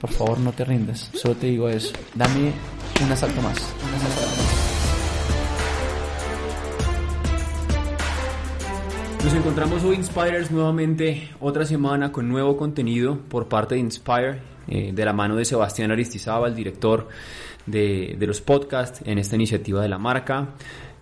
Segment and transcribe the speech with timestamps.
[0.00, 1.10] por favor no te rindas.
[1.14, 1.92] Solo te digo eso.
[2.14, 2.52] Dame
[3.04, 3.58] un asalto más.
[3.58, 4.76] Un asalto más.
[9.24, 14.38] Nos encontramos hoy Inspires nuevamente otra semana con nuevo contenido por parte de Inspire,
[14.68, 17.08] eh, de la mano de Sebastián Aristizábal, director
[17.66, 20.50] de, de los podcasts en esta iniciativa de la marca.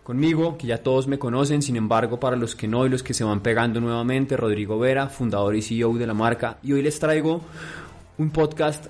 [0.02, 3.12] Conmigo, que ya todos me conocen, sin embargo, para los que no y los que
[3.12, 6.58] se van pegando nuevamente, Rodrigo Vera, fundador y CEO de la marca.
[6.62, 7.42] Y hoy les traigo
[8.18, 8.86] un podcast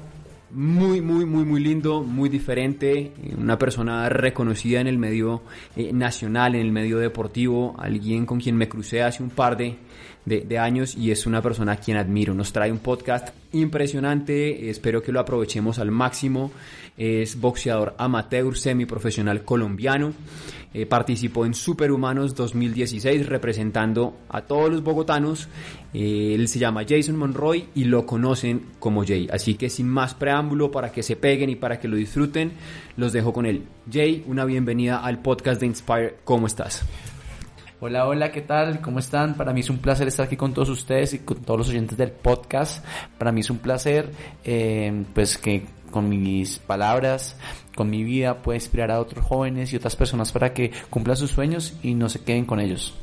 [0.50, 5.42] muy, muy, muy, muy lindo, muy diferente, una persona reconocida en el medio
[5.76, 9.76] eh, nacional, en el medio deportivo, alguien con quien me crucé hace un par de,
[10.24, 12.34] de, años y es una persona a quien admiro.
[12.34, 16.50] Nos trae un podcast impresionante, espero que lo aprovechemos al máximo.
[16.96, 20.12] Es boxeador amateur semiprofesional colombiano.
[20.72, 25.48] Eh, participó en Superhumanos 2016 representando a todos los bogotanos.
[25.92, 29.28] Eh, él se llama Jason Monroy y lo conocen como Jay.
[29.32, 32.52] Así que sin más preámbulo, para que se peguen y para que lo disfruten,
[32.96, 33.62] los dejo con él.
[33.92, 36.16] Jay, una bienvenida al podcast de Inspire.
[36.24, 36.84] ¿Cómo estás?
[37.86, 38.80] Hola, hola, ¿qué tal?
[38.80, 39.34] ¿Cómo están?
[39.34, 41.98] Para mí es un placer estar aquí con todos ustedes y con todos los oyentes
[41.98, 42.82] del podcast.
[43.18, 44.10] Para mí es un placer,
[44.42, 47.36] eh, pues que con mis palabras,
[47.76, 51.32] con mi vida pueda inspirar a otros jóvenes y otras personas para que cumplan sus
[51.32, 52.94] sueños y no se queden con ellos.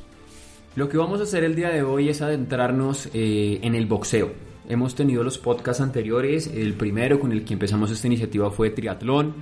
[0.75, 4.31] Lo que vamos a hacer el día de hoy es adentrarnos eh, en el boxeo.
[4.67, 9.35] Hemos tenido los podcasts anteriores, el primero con el que empezamos esta iniciativa fue triatlón,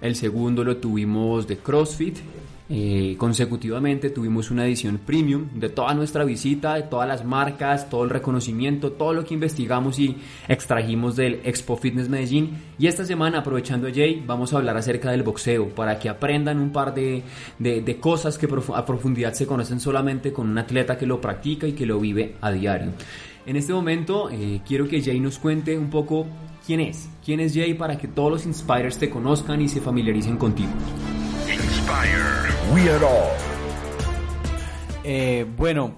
[0.00, 2.18] el segundo lo tuvimos de CrossFit,
[2.68, 8.02] eh, consecutivamente tuvimos una edición premium de toda nuestra visita, de todas las marcas, todo
[8.02, 10.16] el reconocimiento, todo lo que investigamos y
[10.48, 12.58] extrajimos del Expo Fitness Medellín.
[12.76, 16.58] Y esta semana, aprovechando a Jay, vamos a hablar acerca del boxeo para que aprendan
[16.58, 17.22] un par de,
[18.00, 21.86] cosas que a profundidad se conocen solamente con un atleta que lo practica y que
[21.86, 22.92] lo vive a diario.
[23.46, 26.26] En este momento eh, quiero que Jay nos cuente un poco
[26.66, 30.36] quién es, quién es Jay para que todos los Inspires te conozcan y se familiaricen
[30.36, 30.72] contigo.
[32.74, 33.30] We are all.
[35.04, 35.94] Eh, bueno,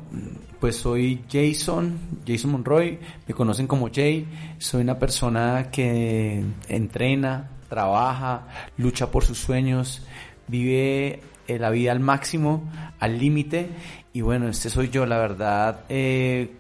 [0.61, 4.27] pues soy Jason, Jason Monroy, me conocen como Jay,
[4.59, 10.03] soy una persona que entrena, trabaja, lucha por sus sueños,
[10.47, 12.71] vive eh, la vida al máximo,
[13.01, 13.71] al límite
[14.13, 15.81] y bueno, este soy yo, la verdad.
[15.89, 16.51] Eh,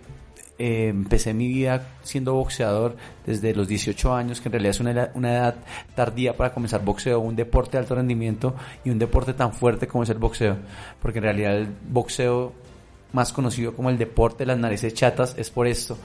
[0.59, 5.11] eh, empecé mi vida siendo boxeador desde los 18 años, que en realidad es una,
[5.15, 5.55] una, edad
[5.95, 8.55] tardía para comenzar boxeo, un deporte de alto rendimiento
[8.85, 10.57] y un deporte tan fuerte como es el boxeo,
[11.01, 12.53] porque en realidad el boxeo
[13.13, 15.97] más conocido como el deporte de las narices chatas es por esto,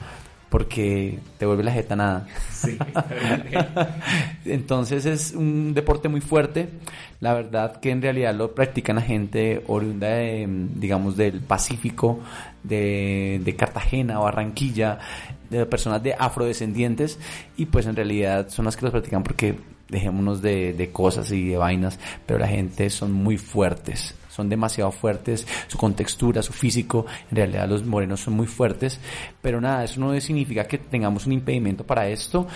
[0.54, 2.28] porque te vuelve la jeta nada.
[2.52, 2.78] Sí.
[4.44, 6.68] Entonces es un deporte muy fuerte.
[7.18, 12.20] La verdad que en realidad lo practican a gente oriunda de, digamos, del Pacífico,
[12.62, 15.00] de, de Cartagena, Barranquilla,
[15.50, 17.18] de personas de afrodescendientes
[17.56, 19.56] y pues en realidad son las que los practican porque
[19.88, 24.90] dejémonos de, de cosas y de vainas, pero la gente son muy fuertes son demasiado
[24.90, 28.98] fuertes, su contextura, su físico, en realidad los morenos son muy fuertes,
[29.40, 32.46] pero nada, eso no significa que tengamos un impedimento para esto.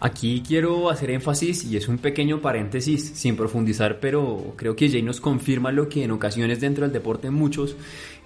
[0.00, 5.02] Aquí quiero hacer énfasis y es un pequeño paréntesis sin profundizar, pero creo que Jay
[5.02, 7.74] nos confirma lo que en ocasiones dentro del deporte muchos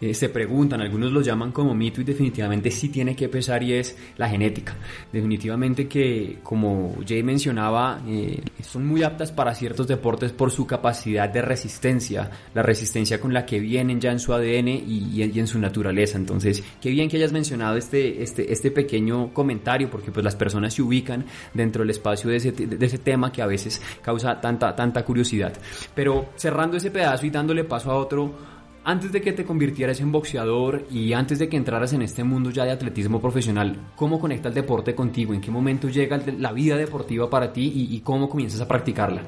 [0.02, 3.74] eh, se preguntan, algunos lo llaman como mito y definitivamente sí tiene que pesar y
[3.74, 4.74] es la genética.
[5.12, 11.28] Definitivamente que como Jay mencionaba, eh, son muy aptas para ciertos deportes por su capacidad
[11.28, 15.46] de resistencia, la resistencia con la que vienen ya en su ADN y, y, en
[15.46, 16.18] su naturaleza.
[16.18, 20.74] Entonces, qué bien que hayas mencionado este, este, este pequeño comentario porque pues las personas
[20.74, 21.24] se ubican
[21.54, 25.52] dentro del espacio de ese, de ese tema que a veces causa tanta, tanta curiosidad.
[25.94, 28.51] Pero cerrando ese pedazo y dándole paso a otro,
[28.84, 32.50] antes de que te convirtieras en boxeador y antes de que entraras en este mundo
[32.50, 35.34] ya de atletismo profesional, ¿cómo conecta el deporte contigo?
[35.34, 39.22] ¿En qué momento llega la vida deportiva para ti y, cómo comienzas a practicarla?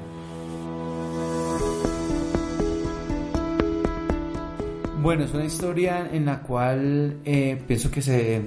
[5.01, 8.41] Bueno, es una historia en la cual eh, pienso que se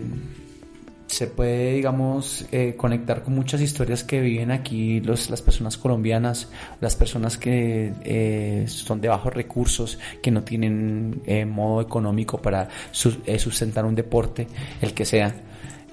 [1.08, 6.48] se puede, digamos, eh, conectar con muchas historias que viven aquí los, las personas colombianas,
[6.80, 12.68] las personas que eh, son de bajos recursos, que no tienen eh, modo económico para
[12.90, 14.46] su, sustentar un deporte,
[14.82, 15.34] el que sea.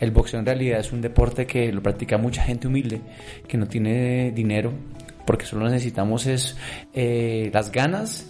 [0.02, 3.00] El boxeo en realidad es un deporte que lo practica mucha gente humilde,
[3.48, 4.74] que no tiene dinero,
[5.26, 6.58] porque solo necesitamos es
[6.94, 8.28] las ganas,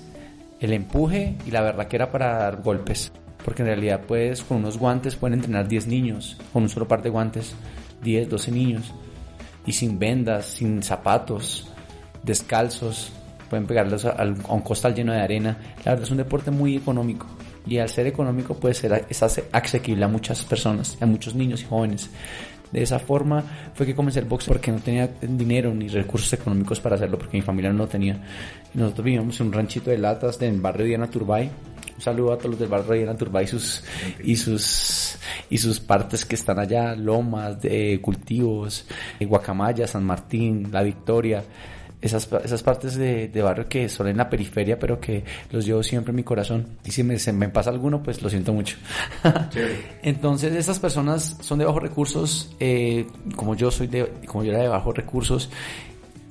[0.59, 3.11] el empuje y la verdad que era para dar golpes
[3.45, 7.03] porque en realidad pues con unos guantes pueden entrenar 10 niños, con un solo par
[7.03, 7.53] de guantes,
[8.01, 8.91] 10, 12 niños,
[9.67, 11.69] y sin vendas, sin zapatos,
[12.23, 13.13] descalzos,
[13.47, 15.57] pueden pegarlos a, un costal lleno de arena.
[15.85, 17.27] La verdad es un deporte muy económico,
[17.67, 21.65] y al ser económico puede ser es asequible a muchas personas, a muchos niños y
[21.65, 22.09] jóvenes.
[22.71, 23.43] De esa forma
[23.75, 27.37] fue que comencé el boxeo porque no tenía dinero ni recursos económicos para hacerlo porque
[27.37, 28.19] mi familia no tenía.
[28.73, 31.49] Nosotros vivíamos en un ranchito de latas del barrio Diana Turbay.
[31.95, 33.83] Un saludo a todos los del barrio de Diana Turbay y sus,
[34.23, 35.17] y sus,
[35.49, 38.85] y sus partes que están allá, lomas, de cultivos,
[39.19, 41.43] Guacamaya, San Martín, La Victoria
[42.05, 45.81] esas, esas partes de, de, barrio que son en la periferia, pero que los llevo
[45.81, 46.77] siempre en mi corazón.
[46.83, 48.77] Y si me, se me pasa alguno, pues lo siento mucho.
[50.03, 54.61] Entonces, esas personas son de bajos recursos, eh, como yo soy de, como yo era
[54.61, 55.49] de bajos recursos,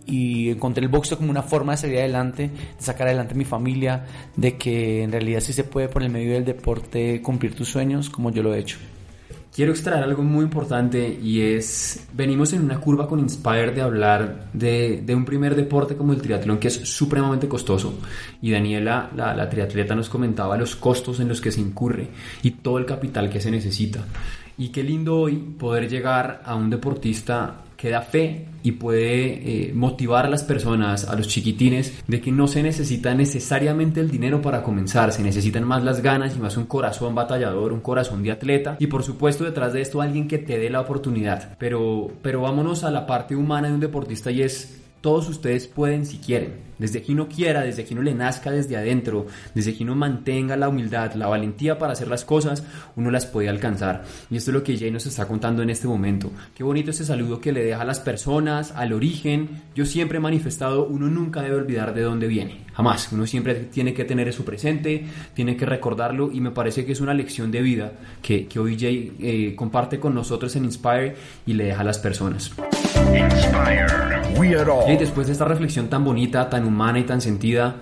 [0.07, 4.05] y encontré el boxeo como una forma de salir adelante, de sacar adelante mi familia,
[4.37, 8.11] de que en realidad sí se puede por el medio del deporte cumplir tus sueños
[8.11, 8.79] como yo lo he hecho.
[9.55, 14.51] Quiero extraer algo muy importante y es, venimos en una curva con Inspire de hablar
[14.53, 18.01] de, de un primer deporte como el triatlón que es supremamente costoso
[18.43, 22.09] y Daniela, la, la triatleta, nos comentaba los costos en los que se incurre
[22.43, 24.05] y todo el capital que se necesita.
[24.59, 29.73] Y qué lindo hoy poder llegar a un deportista que da fe y puede eh,
[29.75, 34.41] motivar a las personas, a los chiquitines, de que no se necesita necesariamente el dinero
[34.41, 38.31] para comenzar, se necesitan más las ganas y más un corazón batallador, un corazón de
[38.31, 41.59] atleta y por supuesto detrás de esto alguien que te dé la oportunidad.
[41.59, 46.07] Pero, pero vámonos a la parte humana de un deportista y es todos ustedes pueden
[46.07, 46.55] si quieren.
[46.79, 50.57] Desde que uno quiera, desde que uno le nazca desde adentro, desde que uno mantenga
[50.57, 52.65] la humildad, la valentía para hacer las cosas,
[52.97, 54.05] uno las puede alcanzar.
[54.31, 56.31] Y esto es lo que Jay nos está contando en este momento.
[56.55, 59.65] Qué bonito ese saludo que le deja a las personas, al origen.
[59.75, 62.65] Yo siempre he manifestado, uno nunca debe olvidar de dónde viene.
[62.73, 63.13] Jamás.
[63.13, 65.05] Uno siempre tiene que tener eso presente,
[65.35, 67.93] tiene que recordarlo y me parece que es una lección de vida
[68.23, 71.15] que, que hoy Jay eh, comparte con nosotros en Inspire
[71.45, 72.53] y le deja a las personas.
[74.87, 77.77] Y después de esta reflexión tan bonita, tan humana y tan sentida,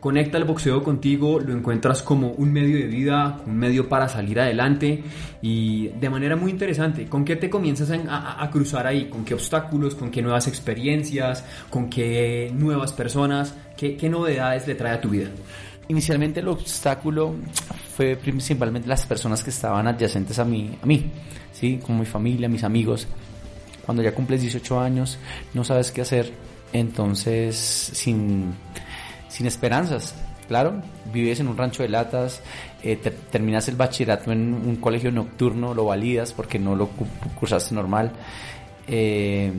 [0.00, 4.40] conecta el boxeo contigo, lo encuentras como un medio de vida, un medio para salir
[4.40, 5.02] adelante
[5.42, 7.06] y de manera muy interesante.
[7.06, 9.08] ¿Con qué te comienzas a, cruzar ahí?
[9.08, 9.94] ¿Con qué obstáculos?
[9.94, 11.44] ¿Con qué nuevas experiencias?
[11.70, 13.54] ¿Con qué nuevas personas?
[13.76, 15.28] ¿Qué, qué novedades le trae a tu vida?
[15.88, 17.34] Inicialmente el obstáculo
[17.96, 21.10] fue principalmente las personas que estaban adyacentes a mí, a mí,
[21.52, 21.80] ¿sí?
[21.84, 23.08] como mi familia, mis amigos
[23.88, 25.16] cuando ya cumples 18 años,
[25.54, 26.30] no sabes qué hacer,
[26.74, 28.52] entonces sin,
[29.30, 30.14] sin esperanzas.
[30.46, 32.42] Claro, vives en un rancho de latas,
[32.82, 36.90] eh, terminas el bachillerato en un colegio nocturno, lo validas porque no lo
[37.40, 38.12] cursaste normal.
[38.86, 39.50] Eh,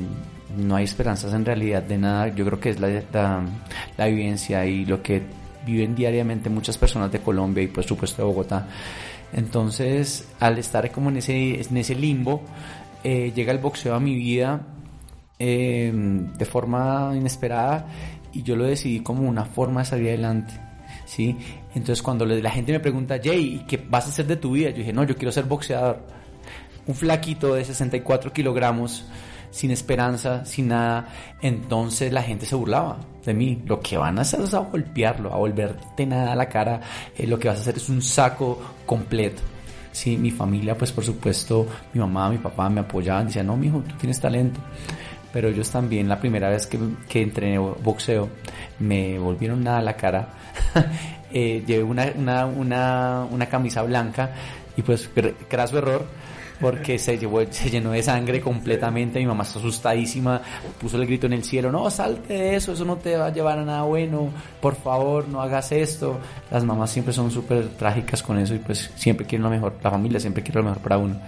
[0.55, 2.27] no hay esperanzas en realidad de nada.
[2.27, 3.01] Yo creo que es la,
[3.97, 5.23] la, vivencia y lo que
[5.65, 8.67] viven diariamente muchas personas de Colombia y por supuesto de Bogotá.
[9.33, 12.43] Entonces, al estar como en ese, en ese limbo,
[13.03, 14.61] eh, llega el boxeo a mi vida
[15.37, 17.87] eh, de forma inesperada
[18.33, 20.53] y yo lo decidí como una forma de salir adelante.
[21.05, 21.37] ¿sí?
[21.73, 24.69] Entonces cuando la gente me pregunta, Jay, ¿qué vas a hacer de tu vida?
[24.69, 25.99] Yo dije, no, yo quiero ser boxeador.
[26.87, 29.05] Un flaquito de 64 kilogramos,
[29.51, 31.07] sin esperanza, sin nada.
[31.41, 33.61] Entonces la gente se burlaba de mí.
[33.65, 36.81] Lo que van a hacer es a golpearlo, a volverte nada a la cara.
[37.17, 39.41] Eh, lo que vas a hacer es un saco completo.
[39.91, 43.79] Sí, mi familia, pues por supuesto, mi mamá, mi papá me apoyaban, decían, no, mijo,
[43.79, 44.59] tú tienes talento.
[45.33, 48.29] Pero ellos también, la primera vez que, que entrené boxeo,
[48.79, 50.29] me volvieron nada a la cara.
[51.31, 54.31] eh, llevé una, una, una, una camisa blanca
[54.75, 55.09] y pues,
[55.47, 56.05] craso error,
[56.59, 59.19] porque se, llevó, se llenó de sangre completamente.
[59.19, 60.41] Mi mamá está asustadísima,
[60.79, 63.33] puso el grito en el cielo: No, salte de eso, eso no te va a
[63.33, 64.29] llevar a nada bueno,
[64.61, 66.19] por favor, no hagas esto.
[66.51, 69.91] Las mamás siempre son súper trágicas con eso y pues siempre quieren lo mejor, la
[69.91, 71.19] familia siempre quiere lo mejor para uno.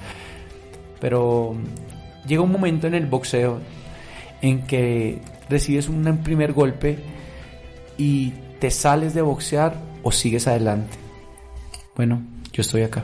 [1.00, 1.56] Pero
[2.28, 3.60] llega un momento en el boxeo
[4.42, 6.98] en que recibes un primer golpe
[7.98, 10.98] y te sales de boxear o sigues adelante.
[11.96, 12.22] Bueno,
[12.54, 13.04] yo estoy acá,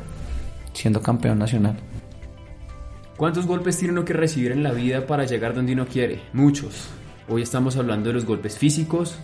[0.74, 1.77] siendo campeón nacional.
[3.17, 6.21] ¿Cuántos golpes tiene uno que recibir en la vida para llegar donde uno quiere?
[6.33, 6.88] Muchos.
[7.27, 9.15] Hoy estamos hablando de los golpes físicos,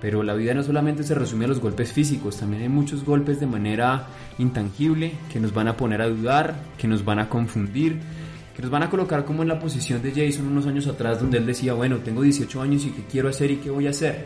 [0.00, 3.38] pero la vida no solamente se resume a los golpes físicos, también hay muchos golpes
[3.38, 8.00] de manera intangible que nos van a poner a dudar, que nos van a confundir,
[8.56, 11.38] que nos van a colocar como en la posición de Jason unos años atrás donde
[11.38, 14.24] él decía, bueno, tengo 18 años y qué quiero hacer y qué voy a hacer.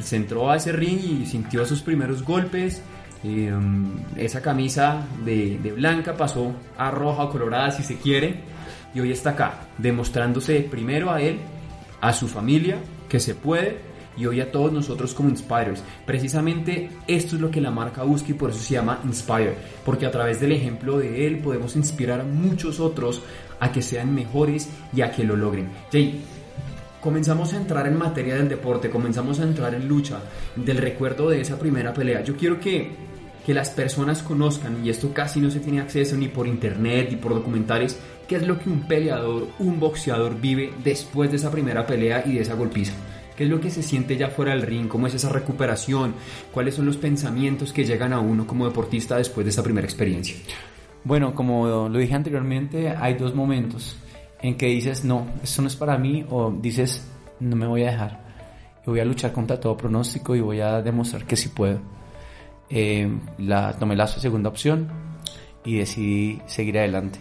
[0.00, 2.82] Se entró a ese ring y sintió sus primeros golpes,
[3.26, 8.36] Em, esa camisa de, blanca pasó a roja o colorada si se quiere
[8.94, 11.40] y hoy está acá demostrándose primero a él,
[12.00, 12.76] a su familia
[13.08, 13.78] que se puede
[14.16, 15.82] y hoy a todos nosotros como Inspirers.
[16.06, 20.06] Precisamente esto es lo que la marca busca y por eso se llama Inspire, porque
[20.06, 23.22] a través del ejemplo de él podemos inspirar a muchos otros
[23.58, 25.68] a que sean mejores y a que lo logren.
[25.90, 26.22] Jay,
[27.00, 30.20] comenzamos a entrar en materia del deporte, comenzamos a entrar en lucha,
[30.54, 32.22] del recuerdo de esa primera pelea.
[32.22, 33.15] Yo quiero que
[33.46, 37.16] que las personas conozcan, y esto casi no se tiene acceso ni por internet ni
[37.16, 41.86] por documentales, qué es lo que un peleador, un boxeador vive después de esa primera
[41.86, 42.92] pelea y de esa golpiza.
[43.36, 44.88] ¿Qué es lo que se siente ya fuera del ring?
[44.88, 46.14] ¿Cómo es esa recuperación?
[46.50, 50.34] ¿Cuáles son los pensamientos que llegan a uno como deportista después de esa primera experiencia?
[51.04, 53.96] Bueno, como lo dije anteriormente, hay dos momentos
[54.42, 57.06] en que dices, no, esto no es para mí, o dices,
[57.38, 58.26] no me voy a dejar.
[58.86, 61.78] Voy a luchar contra todo pronóstico y voy a demostrar que sí puedo.
[62.70, 63.08] Eh,
[63.38, 64.88] la, tomé la segunda opción
[65.64, 67.18] y decidí seguir adelante.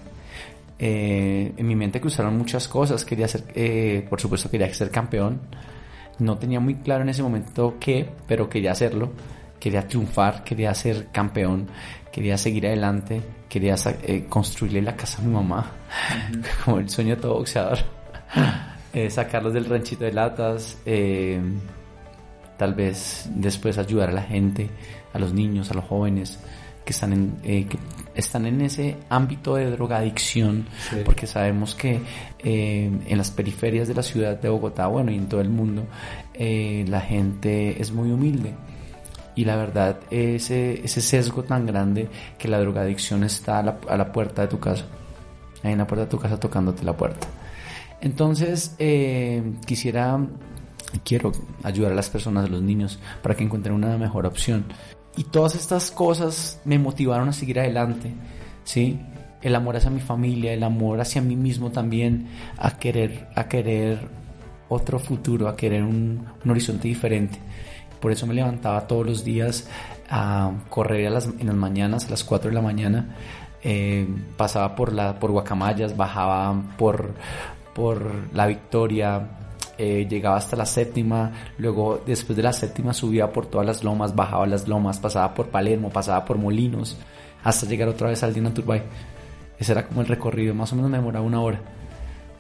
[0.78, 3.06] Eh, en mi mente cruzaron muchas cosas.
[3.06, 5.42] Quería ser, eh, por supuesto, quería ser campeón
[6.20, 9.12] no tenía muy claro en ese momento qué, pero quería hacerlo.
[9.60, 11.68] Quería triunfar, quería ser campeón,
[12.12, 13.76] quería seguir adelante, quería
[14.30, 15.72] construirle la casa a mi mamá,
[16.66, 17.80] como el sueño de todo boxeador.
[19.10, 20.78] Sacarlos del ranchito de latas,
[22.58, 24.70] tal vez después ayudar a la gente,
[25.16, 26.38] a los niños, a los jóvenes
[26.84, 27.80] que están en, eh, que
[28.14, 30.68] están en ese ámbito de drogadicción,
[31.04, 32.02] porque sabemos que
[32.40, 35.86] eh, en las periferias de la ciudad de Bogotá, bueno, y en todo el mundo,
[36.34, 38.54] eh, la gente es muy humilde.
[39.36, 42.08] Y la verdad, ese, ese sesgo tan grande
[42.38, 44.86] que la drogadicción está a la, a la puerta de tu casa,
[45.64, 47.28] ahí en la puerta de tu casa tocándote la puerta.
[48.02, 48.76] Entonces,
[49.66, 50.20] quisiera
[51.04, 51.32] quiero
[51.64, 54.66] ayudar a las personas, a los niños, para que encuentren una mejor opción.
[55.18, 58.14] Y todas estas cosas me motivaron a seguir adelante,
[58.64, 59.00] ¿sí?
[59.42, 64.00] El amor hacia mi familia, el amor hacia mí mismo también, a querer, a querer
[64.68, 67.40] otro futuro, a querer un, horizonte diferente.
[68.00, 69.68] Por eso me levantaba todos los días
[70.10, 73.16] a correr las, en las mañanas, a las 4 de la mañana.
[73.64, 74.08] Eh,
[74.38, 77.14] pasaba por, la, por Guacamayas, bajaba por,
[77.74, 79.28] por La Victoria,
[79.78, 84.16] eh, llegaba hasta la séptima, luego después de la séptima subía por todas las lomas,
[84.16, 86.98] bajaba las lomas, pasaba por Palermo, pasaba por Molinos,
[87.44, 88.84] hasta llegar otra vez al Dina Turbay.
[89.58, 91.62] Ese era como el recorrido, más o menos me demoraba una hora.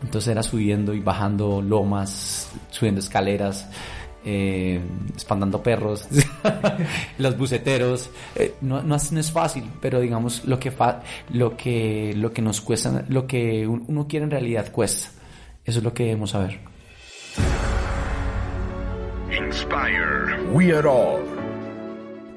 [0.01, 3.67] Entonces era subiendo y bajando lomas, subiendo escaleras,
[4.23, 4.81] eh,
[5.15, 6.07] espantando perros,
[7.17, 8.09] los buceteros.
[8.35, 10.71] Eh, no, no, es, fácil, pero digamos lo que,
[11.31, 15.09] lo que, lo que nos cuesta, lo que uno quiere en realidad cuesta.
[15.63, 16.59] Eso es lo que debemos saber.
[19.31, 20.41] Inspire.
[20.51, 21.21] We are all.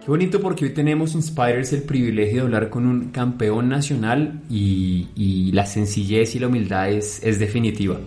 [0.00, 5.50] Qué bonito porque hoy tenemos Inspires el privilegio de hablar con un campeón nacional y,
[5.52, 7.98] la sencillez y la humildad es, es definitiva.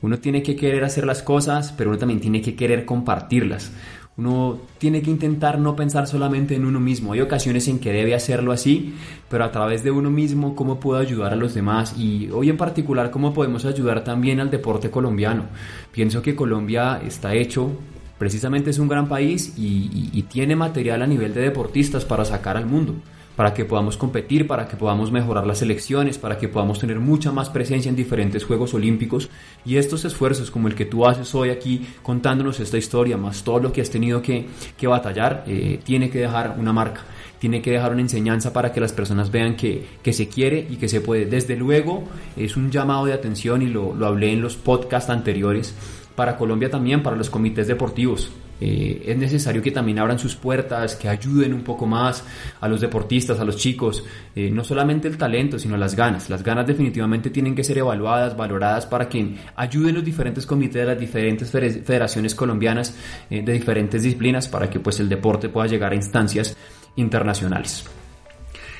[0.00, 3.70] Uno tiene que querer hacer las cosas, pero uno también tiene que querer compartirlas.
[4.18, 7.12] Uno tiene que intentar no pensar solamente en uno mismo.
[7.12, 8.94] Hay ocasiones en que debe hacerlo así,
[9.30, 11.96] pero a través de uno mismo, cómo puedo ayudar a los demás.
[11.96, 15.44] Y hoy en particular, cómo podemos ayudar también al deporte colombiano.
[15.92, 17.70] Pienso que Colombia está hecho
[18.18, 22.66] precisamente es un gran país y, tiene material a nivel de deportistas para sacar al
[22.66, 22.94] mundo,
[23.38, 27.30] para que podamos competir, para que podamos mejorar las selecciones, para que podamos tener mucha
[27.30, 29.30] más presencia en diferentes Juegos Olímpicos.
[29.64, 33.60] Y estos esfuerzos como el que tú haces hoy aquí contándonos esta historia, más todo
[33.60, 34.48] lo que has tenido que,
[34.88, 37.04] batallar, eh, tiene que dejar una marca
[37.38, 40.88] tiene que dejar una enseñanza para que las personas vean que, se quiere y que
[40.88, 41.26] se puede.
[41.26, 42.02] Desde luego
[42.36, 45.72] es un llamado de atención y lo, lo hablé en los podcasts anteriores
[46.16, 48.32] para Colombia también, para los comités deportivos.
[48.60, 52.24] Eh, es necesario que también abran sus puertas, que ayuden un poco más
[52.60, 56.28] a los deportistas, a los chicos, eh, no solamente el talento, sino las ganas.
[56.28, 60.86] Las ganas definitivamente tienen que ser evaluadas, valoradas para que ayuden los diferentes comités de
[60.86, 62.94] las diferentes federaciones colombianas
[63.30, 66.56] eh, de diferentes disciplinas para que pues el deporte pueda llegar a instancias
[66.96, 67.84] internacionales.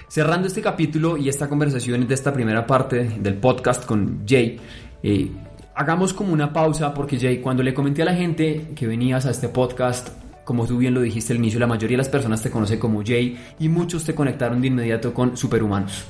[0.08, 4.58] Cerrando este capítulo y esta conversación de esta primera parte del podcast con Jay,
[5.78, 9.30] hagamos como una pausa porque Jay, cuando le comenté a la gente que venías a
[9.30, 10.08] este podcast,
[10.42, 13.04] como tú bien lo dijiste al inicio, la mayoría de las personas te conocen como
[13.06, 16.02] Jay y muchos te conectaron de inmediato con Superhumanos.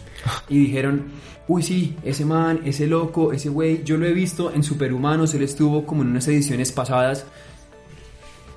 [0.48, 1.08] Y dijeron,
[1.48, 5.42] uy sí, ese man, ese loco, ese güey, yo lo he visto en Superhumanos, él
[5.42, 7.26] estuvo como en unas ediciones pasadas.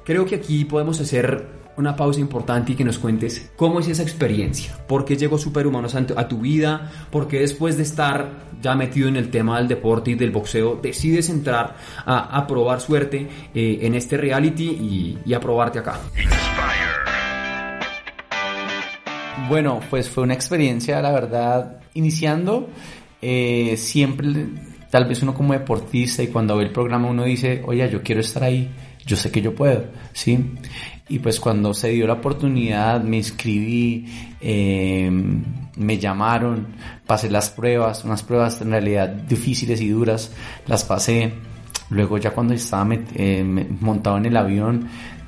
[0.06, 1.46] Creo que aquí podemos hacer
[1.82, 5.96] una pausa importante y que nos cuentes cómo es esa experiencia, por qué llegó Superhumanos
[5.96, 10.12] a tu vida, por qué después de estar ya metido en el tema del deporte
[10.12, 15.80] y del boxeo decides entrar a, probar suerte eh, en este reality y, a probarte
[15.80, 16.00] acá.
[19.50, 22.70] Bueno, pues fue una experiencia, la verdad, iniciando,
[23.22, 24.48] eh, siempre,
[24.90, 28.22] tal vez uno como deportista y cuando ve el programa uno dice, oye, yo quiero
[28.22, 28.70] estar ahí,
[29.06, 30.54] yo sé que yo puedo, ¿sí?
[31.12, 34.06] Y pues cuando se dio la oportunidad me inscribí,
[34.40, 35.44] em,
[35.76, 36.68] me llamaron,
[37.06, 40.32] pasé las pruebas, unas pruebas en realidad difíciles y duras,
[40.68, 41.34] las pasé.
[41.90, 43.44] Luego ya cuando estaba eh,
[43.82, 44.88] montado en el avión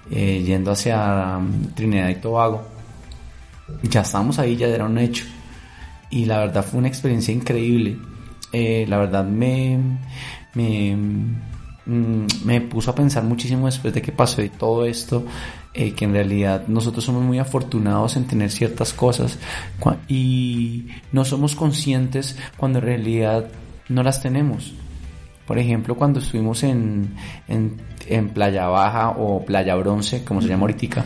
[0.10, 2.64] eh, yendo hacia um, Trinidad y Tobago,
[3.82, 5.26] ya estábamos ahí, ya era un hecho.
[6.10, 7.98] Y la verdad fue una experiencia increíble.
[8.54, 9.78] Eh, la verdad me,
[10.54, 15.26] me, mm, me puso a pensar muchísimo después de que pasó de todo esto,
[15.76, 19.40] eh, que en realidad nosotros somos muy afortunados en tener ciertas cosas
[20.08, 23.48] y no somos conscientes cuando en realidad
[23.90, 24.74] no las tenemos.
[25.48, 27.16] Por ejemplo, cuando estuvimos en,
[27.48, 31.06] en, Playa Baja o Playa Bronce, como se llama ahorita,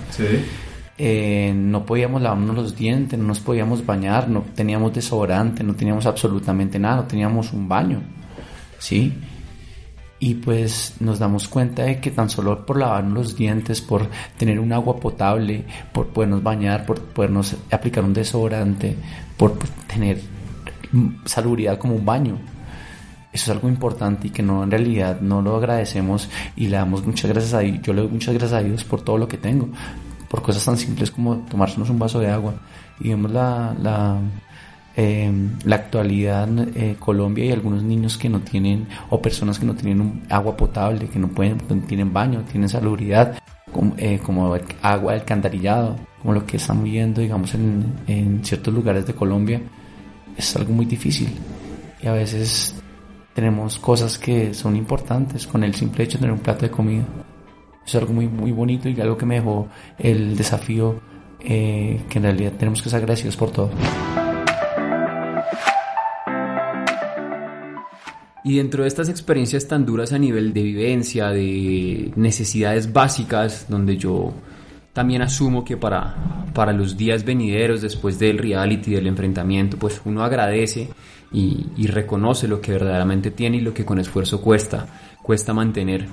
[0.98, 6.06] eh, no podíamos lavarnos los dientes, no nos podíamos bañar, no teníamos desodorante, no teníamos
[6.06, 8.02] absolutamente nada, no teníamos un baño,
[8.80, 9.14] ¿sí?
[10.20, 14.60] Y pues nos damos cuenta de que tan solo por lavarnos los dientes, por tener
[14.60, 18.96] un agua potable, por podernos bañar, por podernos aplicar un desodorante,
[19.38, 20.20] por tener
[21.26, 22.40] salubridad como un baño,
[23.38, 27.06] eso es algo importante y que no en realidad no lo agradecemos y le damos
[27.06, 27.80] muchas gracias a Dios.
[27.84, 29.70] Yo le doy muchas gracias a Dios por todo lo que tengo,
[30.28, 32.56] por cosas tan simples como tomársenos un vaso de agua.
[33.00, 34.20] Y vemos la, la,
[35.00, 35.32] eh,
[35.64, 40.24] la actualidad eh, Colombia y algunos niños que no tienen, o personas que no tienen
[40.28, 43.38] agua potable, que no pueden, no tienen baño, tienen salubridad,
[43.72, 49.06] como, eh, como agua alcantarillado, como lo que están viendo, digamos, en, en ciertos lugares
[49.06, 49.62] de Colombia.
[50.36, 51.30] Es algo muy difícil.
[52.02, 52.74] Y a veces
[53.36, 57.06] tenemos cosas que son importantes con el simple hecho de tener un plato de comida.
[57.86, 59.68] Es algo muy, muy bonito y algo que me dejó
[60.00, 61.00] el desafío
[61.40, 63.70] eh, que en realidad tenemos que ser agradecidos por todo.
[68.48, 73.98] Y dentro de estas experiencias tan duras a nivel de vivencia, de necesidades básicas, donde
[73.98, 74.34] yo
[74.94, 80.24] también asumo que para, para los días venideros, después del reality, del enfrentamiento, pues uno
[80.24, 80.88] agradece
[81.30, 84.88] y, reconoce lo que verdaderamente tiene y lo que con esfuerzo cuesta,
[85.22, 86.08] cuesta mantener.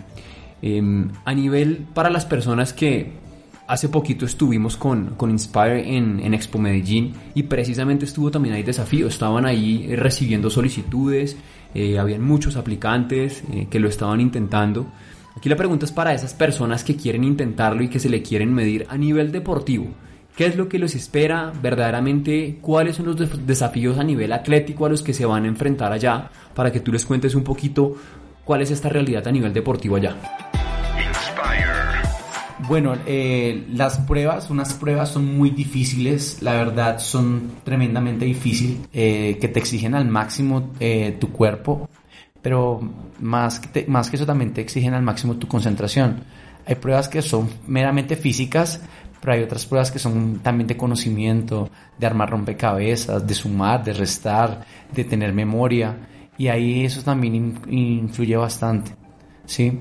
[0.61, 3.13] Em, a nivel para las personas que
[3.69, 8.65] hace poquito estuvimos con, con Inspire en, en, Expo Medellín y precisamente estuvo también ahí
[8.65, 11.37] desafío, estaban ahí recibiendo solicitudes,
[11.75, 14.87] eh, habían muchos aplicantes eh, que lo estaban intentando.
[15.37, 18.55] Aquí la pregunta es para esas personas que quieren intentarlo y que se le quieren
[18.55, 19.89] medir a nivel deportivo.
[20.37, 22.59] ¿Qué es lo que los espera verdaderamente?
[22.61, 26.31] ¿Cuáles son los desafíos a nivel atlético a los que se van a enfrentar allá?
[26.55, 27.97] Para que tú les cuentes un poquito
[28.45, 30.54] cuál es esta realidad a nivel deportivo allá.
[32.67, 39.39] Bueno, eh, las pruebas, unas pruebas son muy difíciles, la verdad son tremendamente difíciles, eh,
[39.41, 41.89] que te exigen al máximo eh, tu cuerpo,
[42.41, 42.81] pero
[43.21, 46.25] más que, más que eso también te exigen al máximo tu concentración.
[46.67, 48.81] Hay pruebas que son meramente físicas,
[49.21, 53.93] pero hay otras pruebas que son también de conocimiento, de armar rompecabezas, de sumar, de
[53.93, 55.97] restar, de tener memoria,
[56.39, 58.93] y ahí eso también influye bastante,
[59.45, 59.81] ¿sí?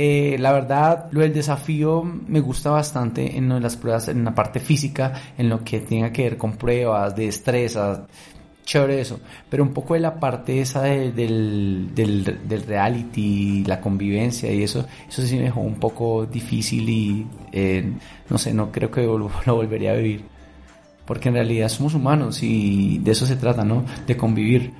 [0.00, 4.60] Eh, la verdad, lo del desafío me gusta bastante en las pruebas, en la parte
[4.60, 8.02] física, en lo que tenga que ver con pruebas, de destrezas,
[8.64, 9.18] chévere eso,
[9.50, 15.22] pero un poco de la parte esa del, del, reality, la convivencia y eso, eso
[15.22, 17.92] sí me dejó un poco difícil y eh,
[18.30, 20.22] no sé, no creo que lo, volvería a vivir.
[21.06, 23.84] Porque en realidad somos humanos y de eso se trata, ¿no?
[24.06, 24.72] De convivir.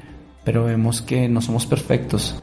[0.45, 2.41] Pero vemos que no somos perfectos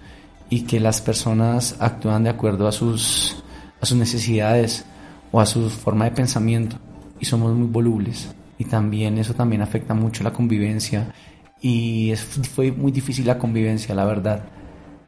[0.49, 3.43] y que las personas actúan de acuerdo a sus,
[3.81, 4.86] a sus necesidades
[5.31, 6.77] o a su forma de pensamiento
[7.19, 8.34] y somos muy volubles.
[8.58, 11.13] Y también eso también afecta mucho la convivencia
[11.62, 12.13] y
[12.53, 14.45] fue muy difícil la convivencia, la verdad.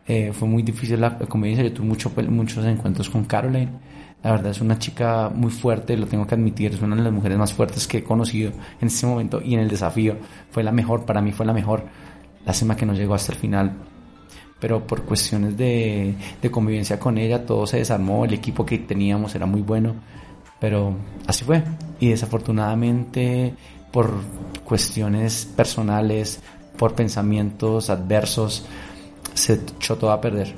[0.05, 1.63] Eh, fue muy difícil la convivencia.
[1.63, 3.69] Yo tuve mucho, muchos encuentros con Caroline.
[4.23, 6.73] La verdad es una chica muy fuerte, lo tengo que admitir.
[6.73, 9.59] Es una de las mujeres más fuertes que he conocido en este momento y en
[9.59, 10.17] el desafío.
[10.49, 11.85] Fue la mejor, para mí fue la mejor.
[12.45, 13.73] Lástima que no llegó hasta el final.
[14.59, 18.25] Pero por cuestiones de, de convivencia con ella, todo se desarmó.
[18.25, 19.95] El equipo que teníamos era muy bueno.
[20.59, 20.95] Pero
[21.27, 21.63] así fue.
[21.99, 23.53] Y desafortunadamente
[23.91, 24.11] por
[24.63, 26.39] cuestiones personales,
[26.77, 28.65] por pensamientos adversos,
[29.33, 30.55] se echó todo a perder.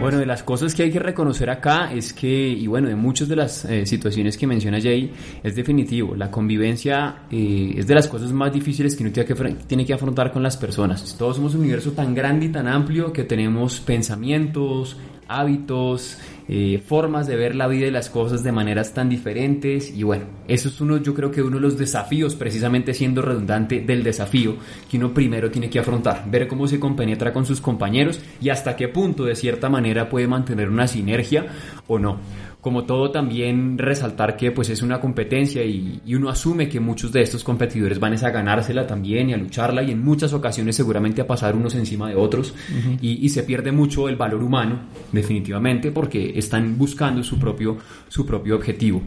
[0.00, 3.28] Bueno, de las cosas que hay que reconocer acá es que, y bueno, de muchas
[3.28, 5.10] de las eh, situaciones que menciona Jay,
[5.42, 9.34] es definitivo, la convivencia eh, es de las cosas más difíciles que uno tiene que,
[9.66, 11.16] tiene que afrontar con las personas.
[11.18, 17.26] Todos somos un universo tan grande y tan amplio que tenemos pensamientos, hábitos, eh, formas
[17.26, 19.90] de ver la vida y las cosas de maneras tan diferentes.
[19.90, 23.80] Y bueno, eso es uno, yo creo que uno de los desafíos, precisamente siendo redundante
[23.80, 24.56] del desafío
[24.90, 28.76] que uno primero tiene que afrontar, ver cómo se compenetra con sus compañeros y hasta
[28.76, 31.46] qué punto de cierta manera puede mantener una sinergia
[31.86, 32.18] o no
[32.66, 37.22] como todo también resaltar que pues es una competencia y, uno asume que muchos de
[37.22, 41.28] estos competidores van a ganársela también y a lucharla y en muchas ocasiones seguramente a
[41.28, 42.56] pasar unos encima de otros
[43.00, 44.80] y, se pierde mucho el valor humano
[45.12, 47.76] definitivamente porque están buscando su propio,
[48.08, 49.00] su propio objetivo.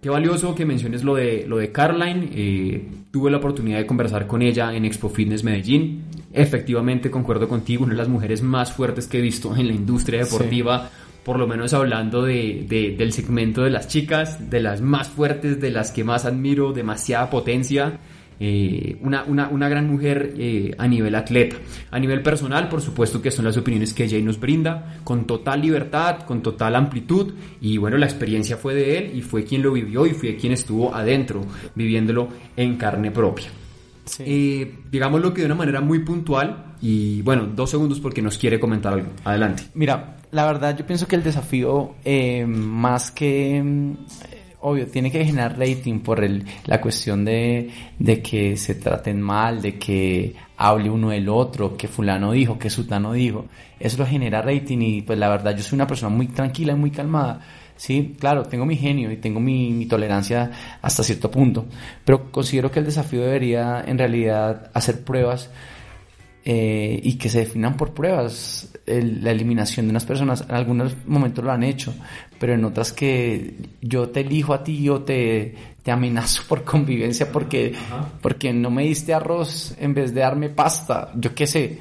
[0.00, 2.30] Qué valioso que menciones lo de, lo de Caroline.
[2.32, 6.04] Eh, tuve la oportunidad de conversar con ella en Expo Fitness Medellín.
[6.32, 10.20] Efectivamente, concuerdo contigo, una de las mujeres más fuertes que he visto en la industria
[10.20, 10.90] deportiva.
[11.24, 15.70] Por lo menos hablando de, del segmento de las chicas, de las más fuertes, de
[15.70, 17.98] las que más admiro, demasiada potencia.
[18.42, 21.56] Eh, una, una, una, gran mujer eh, a nivel atleta.
[21.90, 25.60] A nivel personal, por supuesto que son las opiniones que Jay nos brinda, con total
[25.60, 29.72] libertad, con total amplitud, y bueno, la experiencia fue de él y fue quien lo
[29.72, 33.50] vivió y fue quien estuvo adentro, viviéndolo en carne propia.
[34.20, 38.58] Eh, digámoslo que de una manera muy puntual y bueno, dos segundos porque nos quiere
[38.58, 39.08] comentar algo.
[39.24, 39.64] Adelante.
[39.74, 41.94] Mira, la verdad yo pienso que el desafío
[42.46, 43.96] más que
[44.60, 49.62] obvio, tiene que generar rating por el, la cuestión de, de, que se traten mal,
[49.62, 53.46] de que hable uno del otro, que fulano dijo, que sutano dijo.
[53.78, 56.76] Eso lo genera rating y pues la verdad yo soy una persona muy tranquila y
[56.76, 57.40] muy calmada.
[57.76, 60.50] Sí, claro, tengo mi genio y tengo mi, mi tolerancia
[60.82, 61.64] hasta cierto punto,
[62.04, 65.48] pero considero que el desafío debería en realidad hacer pruebas
[66.44, 70.44] eh, y que se definan por pruebas la eliminación de unas personas.
[70.48, 71.94] En algunos momentos lo han hecho,
[72.38, 77.30] pero en otras que yo te elijo a ti o te, te amenazo por convivencia
[77.30, 77.74] porque,
[78.20, 81.78] porque no me diste arroz en vez de darme pasta, yo qué sé,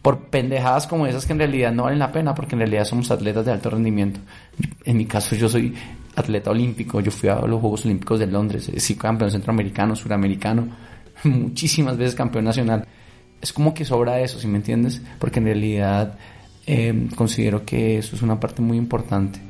[0.00, 3.10] por pendejadas como esas que en realidad no valen la pena porque en realidad somos
[3.10, 4.20] atletas de alto rendimiento.
[4.84, 5.74] En mi caso yo soy
[6.16, 10.68] atleta olímpico, yo fui a los Juegos Olímpicos de Londres, sí campeón centroamericano, suramericano,
[11.24, 12.86] muchísimas veces campeón nacional.
[13.42, 15.02] Es como que sobra eso, si me entiendes?
[15.18, 16.16] Porque en realidad
[16.66, 19.40] eh, considero que eso es una parte muy importante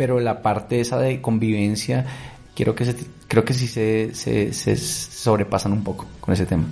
[0.00, 2.06] pero la parte esa de convivencia,
[2.54, 2.96] quiero que se,
[3.28, 6.64] creo que sí se, se, se sobrepasan un poco con ese tema.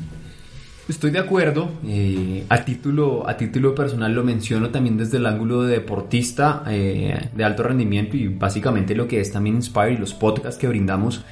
[0.89, 1.69] Estoy de acuerdo.
[1.87, 7.29] Eh, a, título, a título personal lo menciono también desde el ángulo de deportista eh,
[7.35, 11.23] de alto rendimiento y básicamente lo que es también Inspire y los podcasts que brindamos.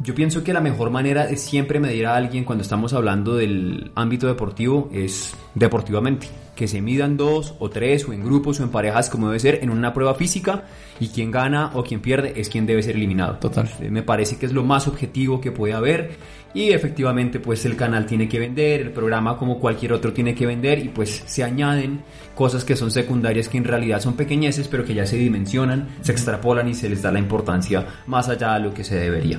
[0.00, 3.90] Yo pienso que la mejor manera de siempre medir a alguien cuando estamos hablando del
[3.94, 8.70] ámbito deportivo es deportivamente que se midan dos o tres o en grupos o en
[8.70, 10.64] parejas como debe ser en una prueba física
[10.98, 13.36] y quien gana o quien pierde es quien debe ser eliminado.
[13.36, 13.70] Total.
[13.80, 16.16] Eh, me parece que es lo más objetivo que puede haber
[16.52, 20.46] y efectivamente pues el canal tiene que vender, el programa como cualquier otro tiene que
[20.46, 22.02] vender y pues se añaden
[22.34, 26.10] cosas que son secundarias que en realidad son pequeñeces pero que ya se dimensionan, se
[26.10, 29.38] extrapolan y se les da la importancia más allá de lo que se debería.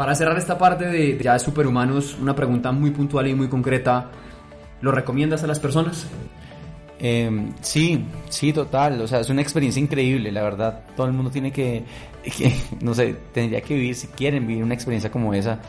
[0.00, 4.10] Para cerrar esta parte de ya de superhumanos, una pregunta muy puntual y muy concreta.
[4.80, 6.06] ¿Lo recomiendas a las personas?
[6.98, 8.98] Eh, sí, sí, total.
[9.02, 10.84] O sea, es una experiencia increíble, la verdad.
[10.96, 11.84] Todo el mundo tiene que,
[12.80, 15.60] no sé, tendría que vivir, si quieren vivir una experiencia como esa,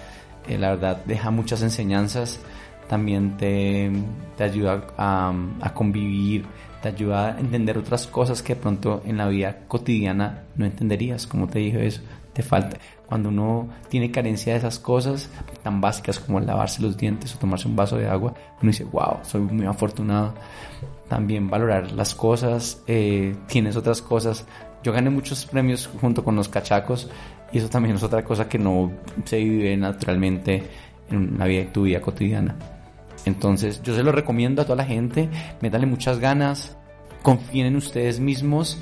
[0.47, 2.39] eh, la verdad, deja muchas enseñanzas.
[2.87, 3.91] También te,
[4.37, 6.45] te ayuda a, a, convivir,
[6.81, 11.27] te ayuda a entender otras cosas que de pronto en la vida cotidiana no entenderías.
[11.27, 12.77] Como te dije eso, te falta.
[13.11, 15.29] Cuando uno tiene carencia de esas cosas
[15.63, 19.17] tan básicas como lavarse los dientes o tomarse un vaso de agua, uno dice, wow,
[19.23, 20.33] soy muy afortunado
[21.09, 24.45] también valorar las cosas, eh, tienes otras cosas.
[24.81, 27.09] Yo gané muchos premios junto con los cachacos
[27.51, 28.93] y eso también es otra cosa que no
[29.25, 30.63] se vive naturalmente
[31.09, 32.55] en la vida, tu vida cotidiana.
[33.25, 35.27] Entonces yo se lo recomiendo a toda la gente,
[35.59, 36.77] métanle muchas ganas,
[37.23, 38.81] confíen en ustedes mismos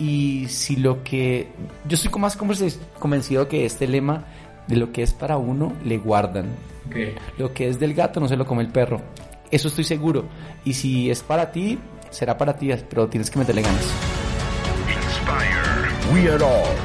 [0.00, 1.48] y si lo que...
[1.86, 4.24] Yo estoy más convencido que este lema
[4.66, 6.46] de lo que es para uno le guardan.
[7.38, 9.00] Lo que es del gato no se lo come el perro.
[9.50, 10.24] Eso estoy seguro.
[10.64, 13.92] Y si es para ti, será para ti, pero tienes que meterle ganas.
[14.88, 16.14] Inspire.
[16.14, 16.76] We are all.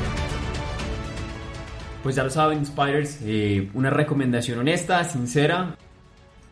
[2.04, 5.76] Pues ya lo saben, Inspires, eh, una recomendación honesta, sincera,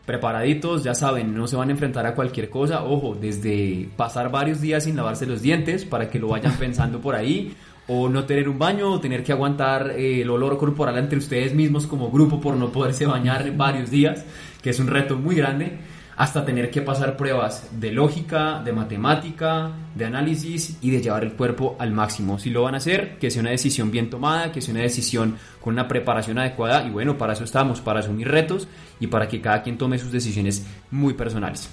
[0.06, 4.60] preparaditos, ya saben, no se van a enfrentar a cualquier cosa, ojo, desde pasar varios
[4.60, 7.54] días sin lavarse los dientes para que lo vayan pensando por ahí,
[7.86, 11.54] o no tener un baño, o tener que aguantar eh, el olor corporal entre ustedes
[11.54, 14.24] mismos como grupo por no poderse bañar varios días,
[14.62, 15.78] que es un reto muy grande
[16.16, 21.32] hasta tener que pasar pruebas de lógica, de matemática, de análisis y de llevar el
[21.32, 22.38] cuerpo al máximo.
[22.38, 25.36] Si lo van a hacer, que sea una decisión bien tomada, que sea una decisión
[25.60, 28.68] con una preparación adecuada y bueno, para eso estamos, para asumir retos
[29.00, 31.68] y para que cada quien tome sus decisiones muy personales.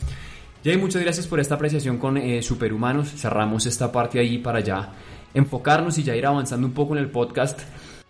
[0.64, 3.10] Jay, muchas gracias por esta apreciación con eh, Superhumanos.
[3.10, 4.94] Cerramos esta parte ahí para ya
[5.34, 7.60] enfocarnos y ya ir avanzando un poco en el podcast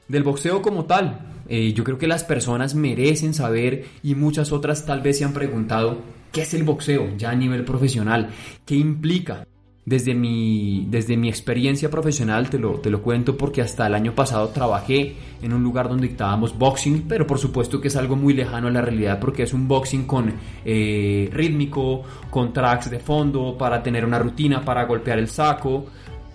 [0.08, 1.31] del boxeo como tal.
[1.54, 5.34] Eh, yo creo que las personas merecen saber y muchas otras tal vez se han
[5.34, 5.98] preguntado
[6.32, 8.30] ¿Qué es el boxeo ya a nivel profesional?
[8.66, 9.46] ¿Qué implica?
[9.84, 14.14] Desde mi, desde mi experiencia profesional te lo, te lo cuento porque hasta el año
[14.14, 18.34] pasado trabajé en un lugar donde dictábamos boxing, pero por supuesto que es algo muy
[18.34, 20.34] lejano a la realidad porque es un boxing con
[20.64, 25.88] eh, rítmico, con tracks de fondo, para tener una rutina, para golpear el saco,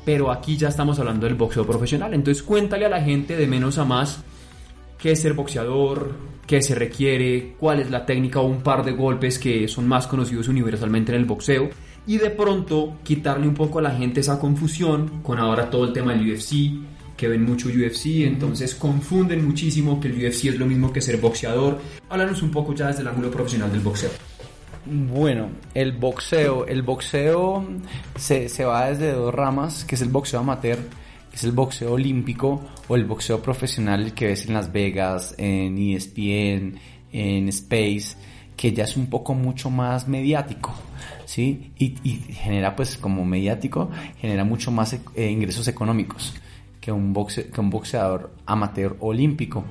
[0.05, 2.12] pero aquí ya estamos hablando del boxeo profesional.
[2.12, 4.22] Entonces cuéntale a la gente de menos a más
[5.07, 6.11] qué es ser boxeador,
[6.49, 10.09] qué se requiere, cuál es la técnica o un par de golpes que son más
[10.09, 11.71] conocidos universalmente en el boxeo
[12.09, 15.92] y de pronto quitarle un poco a la gente esa confusión con ahora todo el
[15.92, 16.73] tema del UFC,
[17.16, 21.19] que ven mucho UFC, entonces confunden muchísimo que el UFC es lo mismo que ser
[21.19, 21.79] boxeador.
[22.09, 24.11] Háblanos un poco ya desde el ángulo profesional del boxeo.
[24.87, 27.64] Bueno, el boxeo, el boxeo
[28.16, 30.81] se, se va desde dos ramas, que es el boxeo amateur,
[31.37, 36.79] es el boxeo olímpico o el boxeo profesional que ves en Las Vegas, en ESPN,
[37.12, 38.16] en Space,
[38.57, 40.72] que ya es un poco mucho más mediático,
[41.27, 41.72] ¿sí?
[41.79, 41.90] Y,
[42.33, 46.33] genera pues como mediático, genera mucho más eh, ingresos económicos
[46.81, 49.62] que un, boxe, que un boxeador amateur olímpico.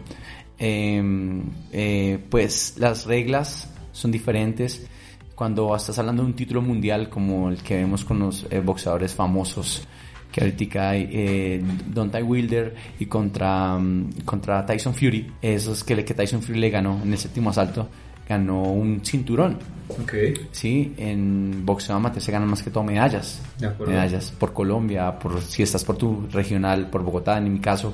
[0.59, 4.85] Em, eh, pues las reglas son diferentes
[5.33, 9.15] cuando estás hablando de un título mundial como el que vemos con los eh, boxeadores
[9.15, 9.87] famosos,
[10.35, 16.13] que ahorita hay eh, Ty Wilder y contra, mm, contra Tyson Fury, esos que, que
[16.13, 17.87] Tyson Fury le ganó en el séptimo asalto,
[18.27, 19.57] ganó un cinturón.
[20.01, 20.33] Okay.
[20.51, 23.41] Sí, en boxeo amateur se ganan más que todo medallas.
[23.87, 27.93] medallas por Colombia, por si estás por tu regional, por Bogotá en mi caso,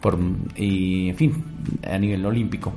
[0.00, 0.18] por
[0.56, 1.44] y en fin,
[1.86, 2.72] a nivel olímpico.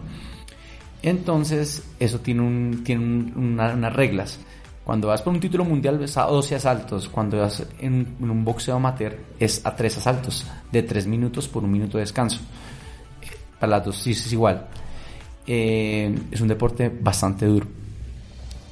[1.02, 4.38] Entonces, eso tiene, un, tiene unas reglas.
[4.88, 7.10] Cuando vas por un título mundial es a 12 asaltos.
[7.10, 10.46] Cuando vas en, un boxeo amateur es a 3 asaltos.
[10.72, 12.40] De 3 minutos por un minuto de descanso.
[13.60, 14.66] Para las dos sí es igual.
[15.46, 17.68] Eh, es un deporte bastante duro.